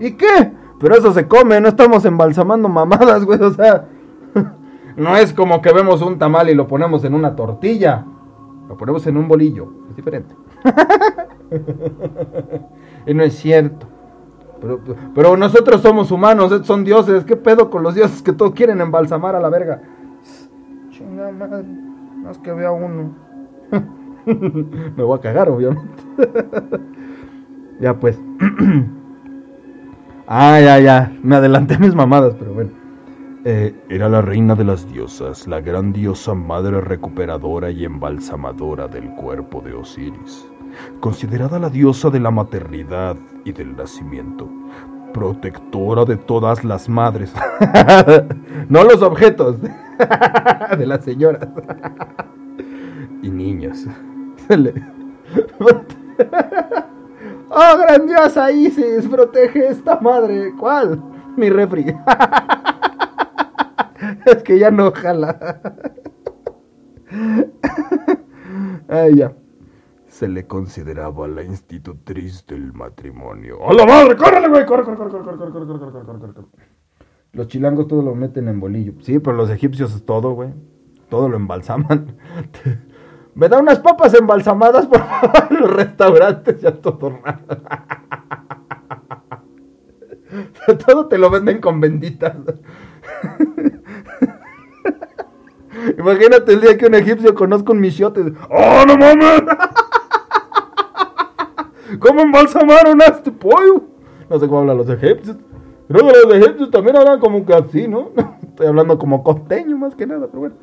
[0.00, 0.52] ¿Y qué?
[0.80, 3.40] Pero eso se come, no estamos embalsamando mamadas, güey.
[3.42, 3.88] O sea...
[4.96, 8.04] No es como que vemos un tamal y lo ponemos en una tortilla.
[8.68, 9.68] Lo ponemos en un bolillo.
[9.90, 10.34] Es diferente.
[13.06, 13.86] y no es cierto.
[14.60, 14.80] Pero,
[15.14, 17.24] pero nosotros somos humanos, estos son dioses.
[17.24, 19.82] ¿Qué pedo con los dioses que todos quieren embalsamar a la verga?
[20.90, 21.64] Chinga madre.
[22.22, 23.14] Más que vea uno.
[24.26, 26.02] Me voy a cagar, obviamente.
[27.80, 28.20] ya pues.
[30.26, 31.12] ah, ya, ya.
[31.22, 32.79] Me adelanté mis mamadas, pero bueno.
[33.42, 39.08] Eh, era la reina de las diosas, la gran diosa madre recuperadora y embalsamadora del
[39.14, 40.46] cuerpo de Osiris,
[41.00, 43.16] considerada la diosa de la maternidad
[43.46, 44.46] y del nacimiento,
[45.14, 47.32] protectora de todas las madres.
[48.68, 49.56] no los objetos
[50.78, 51.48] de las señoras.
[53.22, 53.86] y niñas.
[57.48, 60.52] oh, grandiosa Isis, protege esta madre.
[60.58, 61.02] ¿Cuál?
[61.36, 61.86] mi refri.
[64.26, 65.60] es que ya no jala.
[68.88, 69.32] Ay, ya.
[70.08, 73.58] Se le consideraba la institutriz del matrimonio.
[73.68, 74.16] ¡A la madre!
[74.16, 74.66] ¡Córrele, güey!
[74.66, 76.48] ¡Corre, corre, corre, corre, corre, corre, corre, corre, corre, corre, corre!
[77.32, 78.94] Los chilangos todo lo meten en bolillo.
[79.02, 80.50] Sí, pero los egipcios es todo, güey.
[81.08, 82.16] Todo lo embalsaman.
[83.34, 87.40] Me da unas papas embalsamadas por favor los restaurantes, ya todo raro.
[90.86, 92.36] Todo te lo venden con benditas.
[95.98, 98.20] Imagínate el día que un egipcio conozca un michote.
[98.48, 99.42] ¡Oh, no mames!
[101.98, 103.82] ¿Cómo embalsamaron a este pollo?
[104.28, 105.36] No sé cómo hablan los egipcios.
[105.88, 108.10] Creo que los egipcios también hablan como que así, ¿no?
[108.42, 110.54] Estoy hablando como costeño más que nada, pero bueno.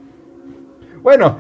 [1.04, 1.38] Bueno,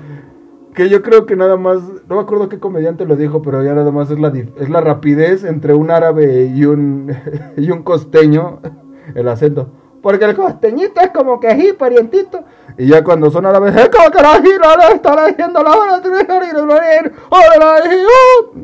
[0.73, 3.73] que yo creo que nada más, no me acuerdo qué comediante lo dijo, pero ya
[3.73, 7.13] nada más es la, es la rapidez entre un árabe y un,
[7.57, 8.59] y un costeño,
[9.15, 9.69] el acento.
[10.07, 12.45] Porque el costeñito es como que ají, parientito.
[12.77, 14.51] Y ya cuando son árabes, es como que la le
[14.95, 16.01] está diciendo la hora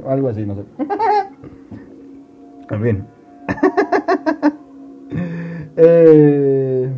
[0.08, 0.64] Algo así, no sé.
[2.70, 3.06] En fin.
[5.76, 6.94] eh,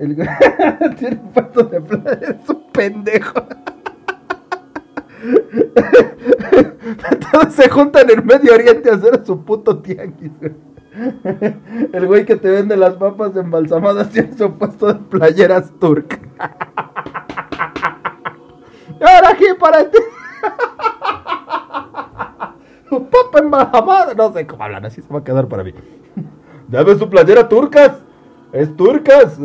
[0.00, 0.16] el...
[0.98, 3.38] Tiene un pato de playa, es un pendejo.
[7.30, 10.32] Todos se juntan en Medio Oriente a hacer su puto tianguis.
[11.92, 16.20] El güey que te vende las papas embalsamadas tiene su puesto de playeras turcas.
[19.00, 19.98] ahora aquí para ti.
[22.90, 24.14] Papa embalsamada.
[24.14, 25.72] No sé cómo hablan, así se va a quedar para mí.
[26.68, 27.92] Ya ves su playera turcas.
[28.52, 29.38] Es turcas.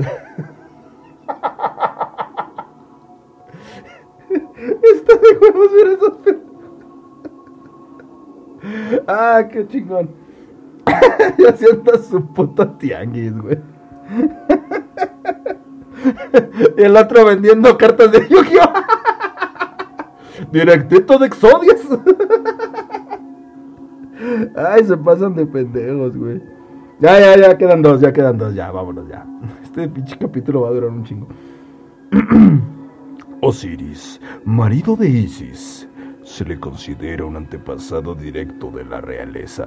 [4.56, 6.14] Está de huevos ver esos
[9.08, 10.23] Ah, qué chingón.
[11.38, 13.60] y haciendo su puto tianguis, güey.
[16.78, 18.74] y el otro vendiendo cartas de Yu-Gi-Oh!
[20.52, 21.82] Directito de Exodias.
[24.56, 26.42] Ay, se pasan de pendejos, güey.
[27.00, 29.26] Ya, ya, ya, quedan dos, ya quedan dos, ya, vámonos, ya.
[29.64, 31.28] Este pinche capítulo va a durar un chingo.
[33.42, 35.88] Osiris, marido de Isis,
[36.24, 39.66] se le considera un antepasado directo de la realeza.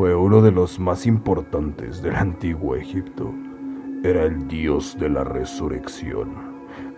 [0.00, 3.34] Fue uno de los más importantes del antiguo Egipto.
[4.02, 6.30] Era el dios de la resurrección.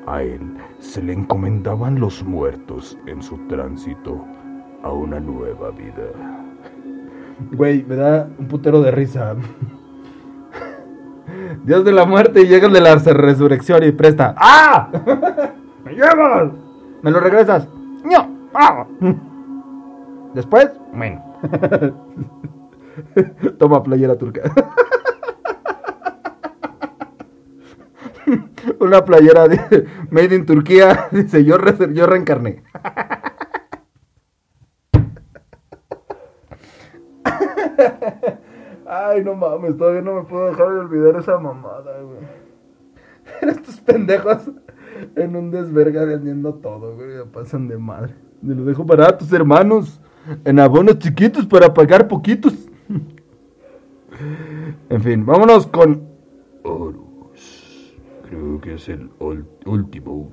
[0.07, 4.25] A él se le encomendaban los muertos en su tránsito
[4.85, 6.13] a una nueva vida.
[7.51, 9.35] Güey, me da un putero de risa.
[11.65, 14.33] Dios de la muerte y llega el de la resurrección y presta.
[14.39, 14.89] ¡Ah!
[15.85, 16.53] ¡Me llevas!
[17.03, 17.67] ¿Me lo regresas?
[18.05, 18.31] ¡No!
[18.55, 18.87] ¡Ah!
[20.35, 21.21] Después, bueno.
[23.59, 24.43] Toma playera turca.
[28.81, 31.09] Una playera de Made in Turquía.
[31.13, 31.59] Dice, yo,
[31.93, 32.63] yo reencarné.
[38.87, 42.21] Ay, no mames, todavía no me puedo dejar de olvidar esa mamada, güey.
[43.41, 44.51] Estos pendejos
[45.17, 47.25] en un desverga vendiendo todo, güey.
[47.33, 48.15] Pasan de madre.
[48.41, 50.01] Me lo dejo para tus hermanos.
[50.45, 52.69] En abonos chiquitos para pagar poquitos.
[54.91, 56.09] En fin, vámonos con
[56.65, 57.95] Horus.
[58.29, 59.11] Creo que es el
[59.67, 60.31] último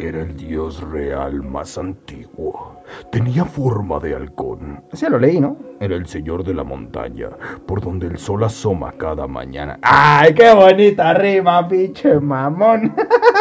[0.00, 2.80] Era el dios real más antiguo.
[3.12, 4.82] Tenía forma de halcón.
[4.94, 5.58] Sí, lo leí, ¿no?
[5.78, 7.28] Era el señor de la montaña,
[7.66, 9.78] por donde el sol asoma cada mañana.
[9.82, 12.94] ¡Ay, qué bonita rima, pinche mamón!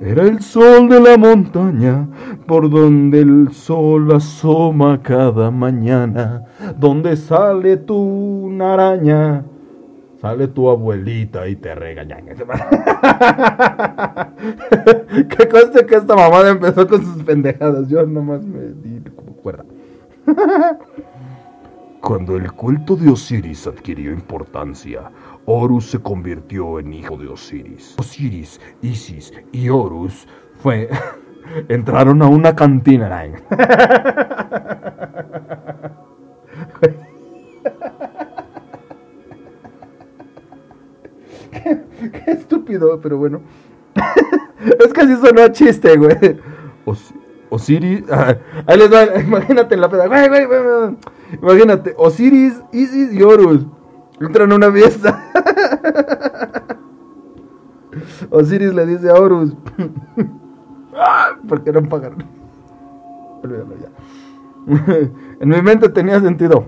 [0.00, 2.06] Era el sol de la montaña,
[2.46, 6.44] por donde el sol asoma cada mañana,
[6.78, 9.44] donde sale tu araña
[10.20, 12.24] Sale tu abuelita y te regañan.
[15.28, 17.88] que conste que esta mamada empezó con sus pendejadas.
[17.88, 19.64] Yo nomás me di como cuerda.
[22.00, 25.10] Cuando el culto de Osiris adquirió importancia,
[25.46, 27.94] Horus se convirtió en hijo de Osiris.
[27.98, 30.88] Osiris, Isis y Horus fue
[31.68, 33.06] entraron a una cantina.
[41.52, 41.78] qué,
[42.26, 43.40] estúpido, pero bueno.
[44.84, 46.40] es que así sonó chiste, güey.
[47.50, 48.02] Osiris.
[48.10, 48.36] Ah,
[48.66, 50.08] ahí les va, imagínate en la peda.
[50.08, 50.96] Güey, güey, güey,
[51.40, 53.66] Imagínate, Osiris, Isis y Horus.
[54.20, 55.22] Entran a una fiesta.
[58.30, 59.54] Osiris le dice a Horus.
[61.48, 62.24] ¿Por qué no pagan?
[63.42, 63.88] Olvídalo ya.
[65.40, 66.66] en mi mente tenía sentido.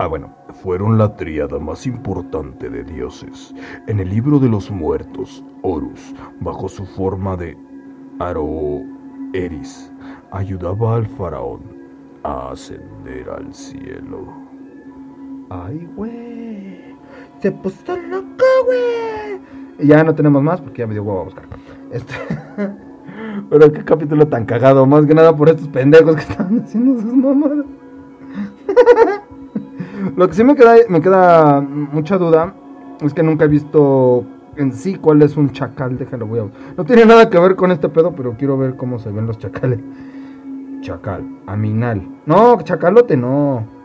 [0.00, 0.32] Ah, bueno,
[0.62, 3.52] fueron la tríada más importante de dioses.
[3.88, 7.58] En el libro de los muertos, Horus, bajo su forma de
[8.20, 9.92] Aroeris,
[10.30, 11.62] ayudaba al faraón
[12.22, 14.47] a ascender al cielo.
[15.50, 16.96] Ay, güey.
[17.40, 19.40] Se puso loco, güey.
[19.78, 21.44] Y ya no tenemos más porque ya me dio huevo a buscar.
[21.90, 22.14] Este.
[23.50, 24.84] Pero qué capítulo tan cagado.
[24.86, 27.66] Más que nada por estos pendejos que estaban haciendo sus mamadas.
[30.16, 32.54] Lo que sí me queda, me queda mucha duda
[33.00, 34.24] es que nunca he visto
[34.56, 35.96] en sí cuál es un chacal.
[36.26, 36.46] Voy a
[36.76, 39.38] No tiene nada que ver con este pedo, pero quiero ver cómo se ven los
[39.38, 39.80] chacales.
[40.80, 42.02] Chacal, aminal.
[42.26, 43.77] No, chacalote no.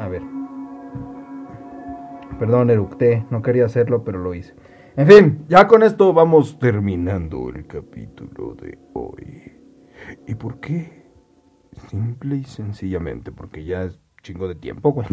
[0.00, 0.22] A ver.
[2.38, 3.26] Perdón, eructé.
[3.30, 4.54] No quería hacerlo, pero lo hice.
[4.96, 9.52] En fin, ya con esto vamos terminando el capítulo de hoy.
[10.26, 11.04] ¿Y por qué?
[11.88, 15.06] Simple y sencillamente, porque ya es chingo de tiempo, güey.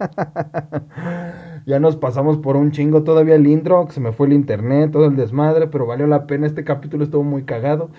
[1.66, 4.90] ya nos pasamos por un chingo todavía el intro, que se me fue el internet,
[4.90, 6.46] todo el desmadre, pero valió la pena.
[6.46, 7.90] Este capítulo estuvo muy cagado.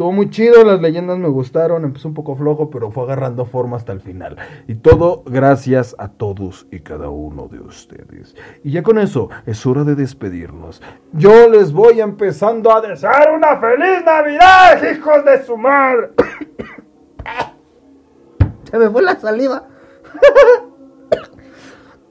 [0.00, 3.76] Estuvo muy chido, las leyendas me gustaron, empezó un poco flojo, pero fue agarrando forma
[3.76, 4.38] hasta el final.
[4.66, 8.34] Y todo gracias a todos y cada uno de ustedes.
[8.64, 10.80] Y ya con eso es hora de despedirnos.
[11.12, 16.12] Yo les voy empezando a desear una feliz Navidad, hijos de su madre.
[18.70, 19.64] Se me fue la saliva.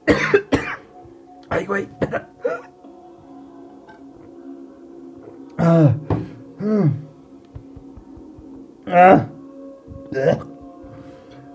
[1.50, 1.88] Ay, güey.
[5.62, 5.92] Ah.
[6.58, 6.88] Ah.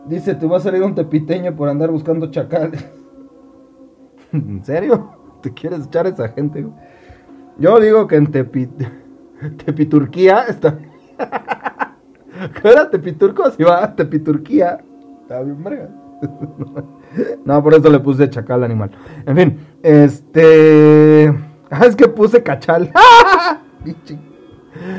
[0.07, 2.85] Dice, te va a salir un tepiteño por andar buscando chacales.
[4.31, 5.11] ¿En serio?
[5.41, 6.65] ¿Te quieres echar a esa gente?
[7.57, 8.69] Yo digo que en Tepi...
[9.65, 10.77] Tepiturquía está...
[12.61, 13.49] ¿Qué era Tepiturco?
[13.51, 14.79] Si va Tepiturquía.
[15.21, 15.89] Está bien verga.
[17.45, 18.91] no, por eso le puse chacal animal.
[19.25, 21.33] En fin, este.
[21.69, 22.91] Ah, es que puse cachal.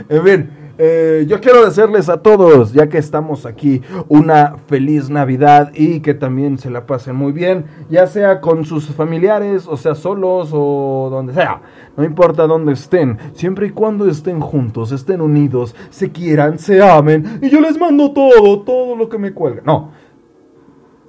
[0.09, 0.51] en fin.
[0.79, 6.13] Eh, yo quiero desearles a todos, ya que estamos aquí, una feliz Navidad y que
[6.13, 11.09] también se la pasen muy bien, ya sea con sus familiares, o sea, solos o
[11.11, 11.63] donde sea.
[11.97, 17.39] No importa dónde estén, siempre y cuando estén juntos, estén unidos, se quieran, se amen
[17.41, 19.63] y yo les mando todo, todo lo que me cuelga.
[19.65, 19.93] No,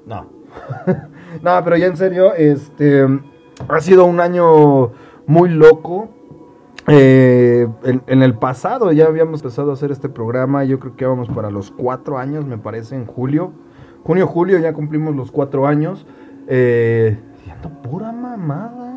[0.06, 0.27] no,
[1.41, 3.06] no, pero ya en serio, este
[3.68, 4.91] ha sido un año
[5.26, 6.16] muy loco
[6.88, 11.27] eh, en, el pasado ya habíamos empezado a hacer este programa, yo creo que vamos
[11.30, 13.51] para los cuatro años, me parece, en julio.
[14.03, 16.05] Junio, julio ya cumplimos los cuatro años.
[16.47, 18.93] Eh, siendo pura mamada.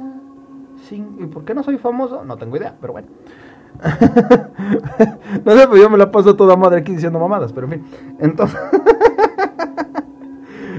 [0.90, 2.24] ¿Y por qué no soy famoso?
[2.24, 3.08] No tengo idea, pero bueno.
[5.44, 7.84] no sé, pues yo me la paso toda madre aquí diciendo mamadas, pero en fin.
[8.18, 8.58] Entonces...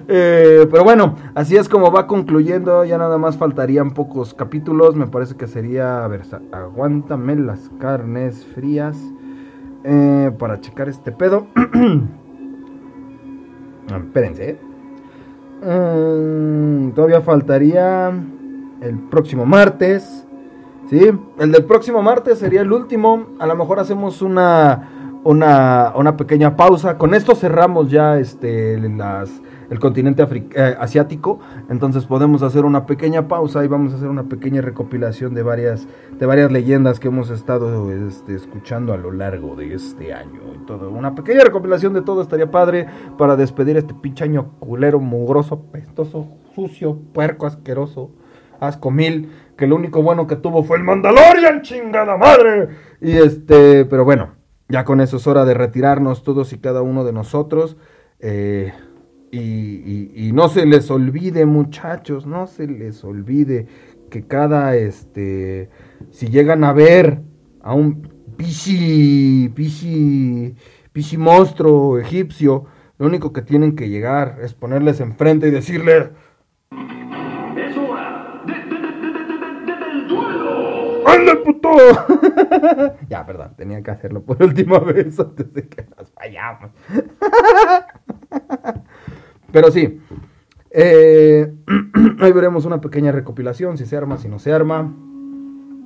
[0.07, 2.83] Eh, pero bueno, así es como va concluyendo.
[2.85, 4.95] Ya nada más faltarían pocos capítulos.
[4.95, 6.03] Me parece que sería.
[6.03, 6.21] A ver,
[6.51, 8.97] aguántame las carnes frías.
[9.83, 11.47] Eh, para checar este pedo.
[13.91, 14.57] Ah, espérense.
[15.61, 18.09] Mm, todavía faltaría
[18.79, 20.25] el próximo martes.
[20.89, 21.11] ¿Sí?
[21.39, 23.27] El del próximo martes sería el último.
[23.39, 26.97] A lo mejor hacemos una, una, una pequeña pausa.
[26.97, 29.41] Con esto cerramos ya este, las
[29.71, 30.21] el continente
[30.53, 31.39] eh, asiático.
[31.69, 35.87] Entonces podemos hacer una pequeña pausa y vamos a hacer una pequeña recopilación de varias,
[36.19, 40.41] de varias leyendas que hemos estado este, escuchando a lo largo de este año.
[40.53, 40.91] Y todo.
[40.91, 42.85] Una pequeña recopilación de todo estaría padre
[43.17, 48.11] para despedir este pinche año culero, mugroso, pestoso, sucio, puerco, asqueroso,
[48.59, 49.31] asco mil.
[49.55, 52.67] Que lo único bueno que tuvo fue el Mandalorian, chingada madre.
[52.99, 54.33] Y este, pero bueno,
[54.67, 57.77] ya con eso es hora de retirarnos todos y cada uno de nosotros.
[58.19, 58.73] Eh,
[59.31, 63.67] y, no se les olvide, muchachos, no se les olvide
[64.09, 65.69] que cada, este,
[66.09, 67.21] si llegan a ver
[67.61, 70.55] a un pichi, pichi,
[70.91, 72.65] pichi monstruo egipcio,
[72.97, 76.11] lo único que tienen que llegar es ponerles enfrente y decirle...
[77.55, 81.07] ¡Es hora del duelo!
[81.07, 81.69] ¡Anda, puto!
[83.09, 86.71] ya, perdón, tenía que hacerlo por última vez antes de que nos vayamos.
[89.51, 89.99] Pero sí,
[90.71, 91.53] eh,
[92.19, 94.93] ahí veremos una pequeña recopilación, si se arma, si no se arma.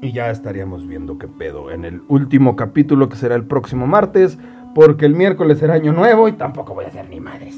[0.02, 4.38] Y ya estaríamos viendo qué pedo en el último capítulo que será el próximo martes,
[4.76, 7.58] porque el miércoles será año nuevo y tampoco voy a hacer ni madres.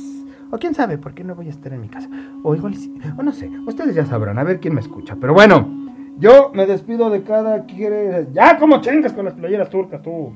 [0.49, 2.09] O quién sabe, por qué no voy a estar en mi casa.
[2.43, 2.73] O igual
[3.17, 5.17] o no sé, ustedes ya sabrán, a ver quién me escucha.
[5.19, 5.67] Pero bueno,
[6.19, 8.27] yo me despido de cada quiere.
[8.33, 10.31] Ya como chingas con las playeras turcas, tú.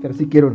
[0.00, 0.54] Pero sí quiero.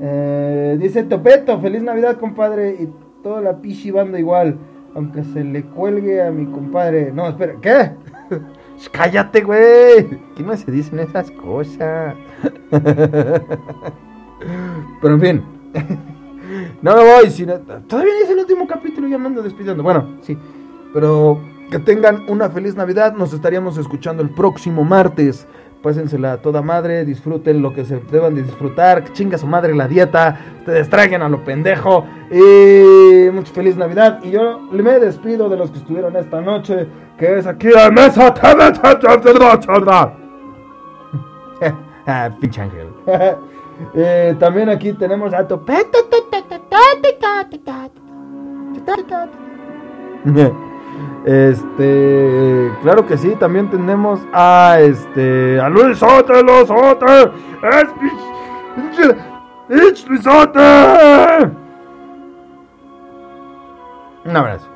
[0.00, 2.70] Eh, dice Topeto, feliz Navidad, compadre.
[2.80, 2.88] Y
[3.22, 4.56] toda la pichi banda igual.
[4.94, 7.12] Aunque se le cuelgue a mi compadre.
[7.12, 7.92] No, espera, ¿qué?
[8.92, 10.08] Cállate, güey.
[10.36, 12.14] ¿Qué no se dicen esas cosas?
[15.00, 15.42] Pero en fin.
[16.82, 17.30] No me voy.
[17.30, 19.82] Si Todavía es el último capítulo y ya me ando despidiendo.
[19.82, 20.36] Bueno, sí.
[20.92, 21.40] Pero
[21.70, 23.14] que tengan una feliz Navidad.
[23.14, 25.46] Nos estaríamos escuchando el próximo martes.
[25.82, 29.88] Pásensela a toda madre, disfruten lo que se deban de disfrutar, chinga su madre la
[29.88, 34.20] dieta, ustedes traigan a lo pendejo y mucha feliz Navidad.
[34.22, 36.86] Y yo me despido de los que estuvieron esta noche,
[37.18, 38.32] que es aquí a mesa.
[42.06, 42.86] ah, pinche ángel.
[43.94, 45.98] eh, también aquí tenemos a Topeto.
[51.24, 56.34] Este, claro que sí, también tenemos a este, a Luis Sote,
[56.66, 57.30] Sote,
[59.68, 60.60] es Luis Sote.
[64.24, 64.68] Un abrazo.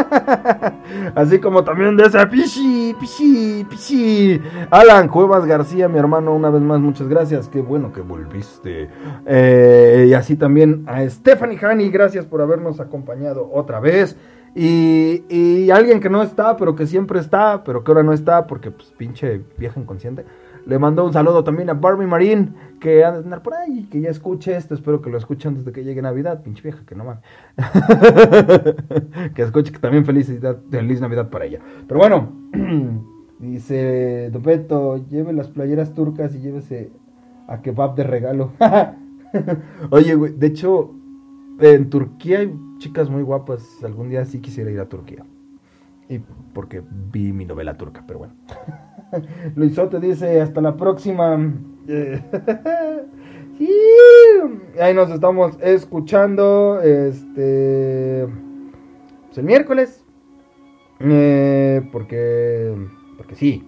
[1.14, 4.40] Así como también de ese pichi, pichi, pichi.
[4.70, 7.48] Alan Cuevas García, mi hermano, una vez más, muchas gracias.
[7.48, 8.88] Qué bueno que volviste.
[9.26, 14.16] Eh, y así también a Stephanie Hani, gracias por habernos acompañado otra vez.
[14.54, 18.46] Y, y, alguien que no está, pero que siempre está, pero que ahora no está
[18.46, 20.24] porque pues pinche vieja inconsciente.
[20.66, 24.00] Le mando un saludo también a Barbie Marín, que anda a andar por ahí, que
[24.00, 24.74] ya escuche esto.
[24.74, 27.22] Espero que lo escuche antes de que llegue Navidad, pinche vieja, que no mames.
[29.34, 31.60] que escuche que también felicidad, feliz Navidad para ella.
[31.86, 32.32] Pero bueno,
[33.38, 36.90] dice Dopeto, lleve las playeras turcas y llévese
[37.48, 38.52] a kebab de regalo.
[39.90, 40.94] Oye, güey, de hecho,
[41.60, 43.84] en Turquía hay chicas muy guapas.
[43.84, 45.24] Algún día sí quisiera ir a Turquía.
[46.08, 46.18] Y
[46.52, 46.82] porque
[47.12, 48.34] vi mi novela turca, pero bueno.
[49.54, 51.36] Luisote dice, hasta la próxima.
[54.80, 56.80] Ahí nos estamos escuchando.
[56.80, 58.26] Este.
[59.26, 60.04] Pues el miércoles.
[60.98, 62.74] Eh, porque.
[63.16, 63.64] Porque sí.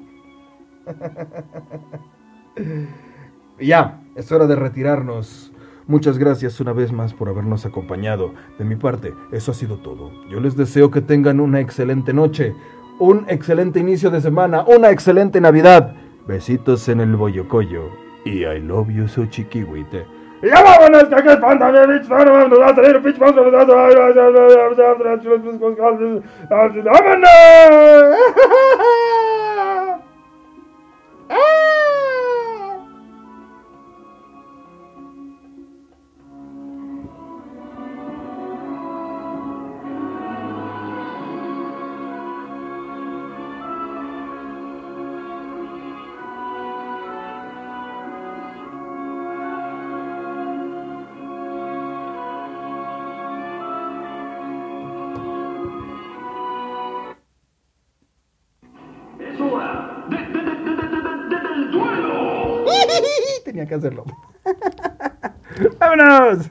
[3.61, 5.52] ya, es hora de retirarnos.
[5.87, 8.33] Muchas gracias una vez más por habernos acompañado.
[8.59, 10.11] De mi parte, eso ha sido todo.
[10.29, 12.55] Yo les deseo que tengan una excelente noche,
[12.99, 15.95] un excelente inicio de semana, una excelente Navidad.
[16.27, 17.91] Besitos en el boyocoyo.
[18.25, 20.07] Y I love you so chiquihuite.
[20.43, 21.05] ¡Ya vámonos!
[21.05, 21.71] ¡Que aquí espanta!
[21.71, 22.09] ¡Vámonos!
[63.73, 64.05] Que hacerlo.
[65.79, 66.51] ¡Vámonos!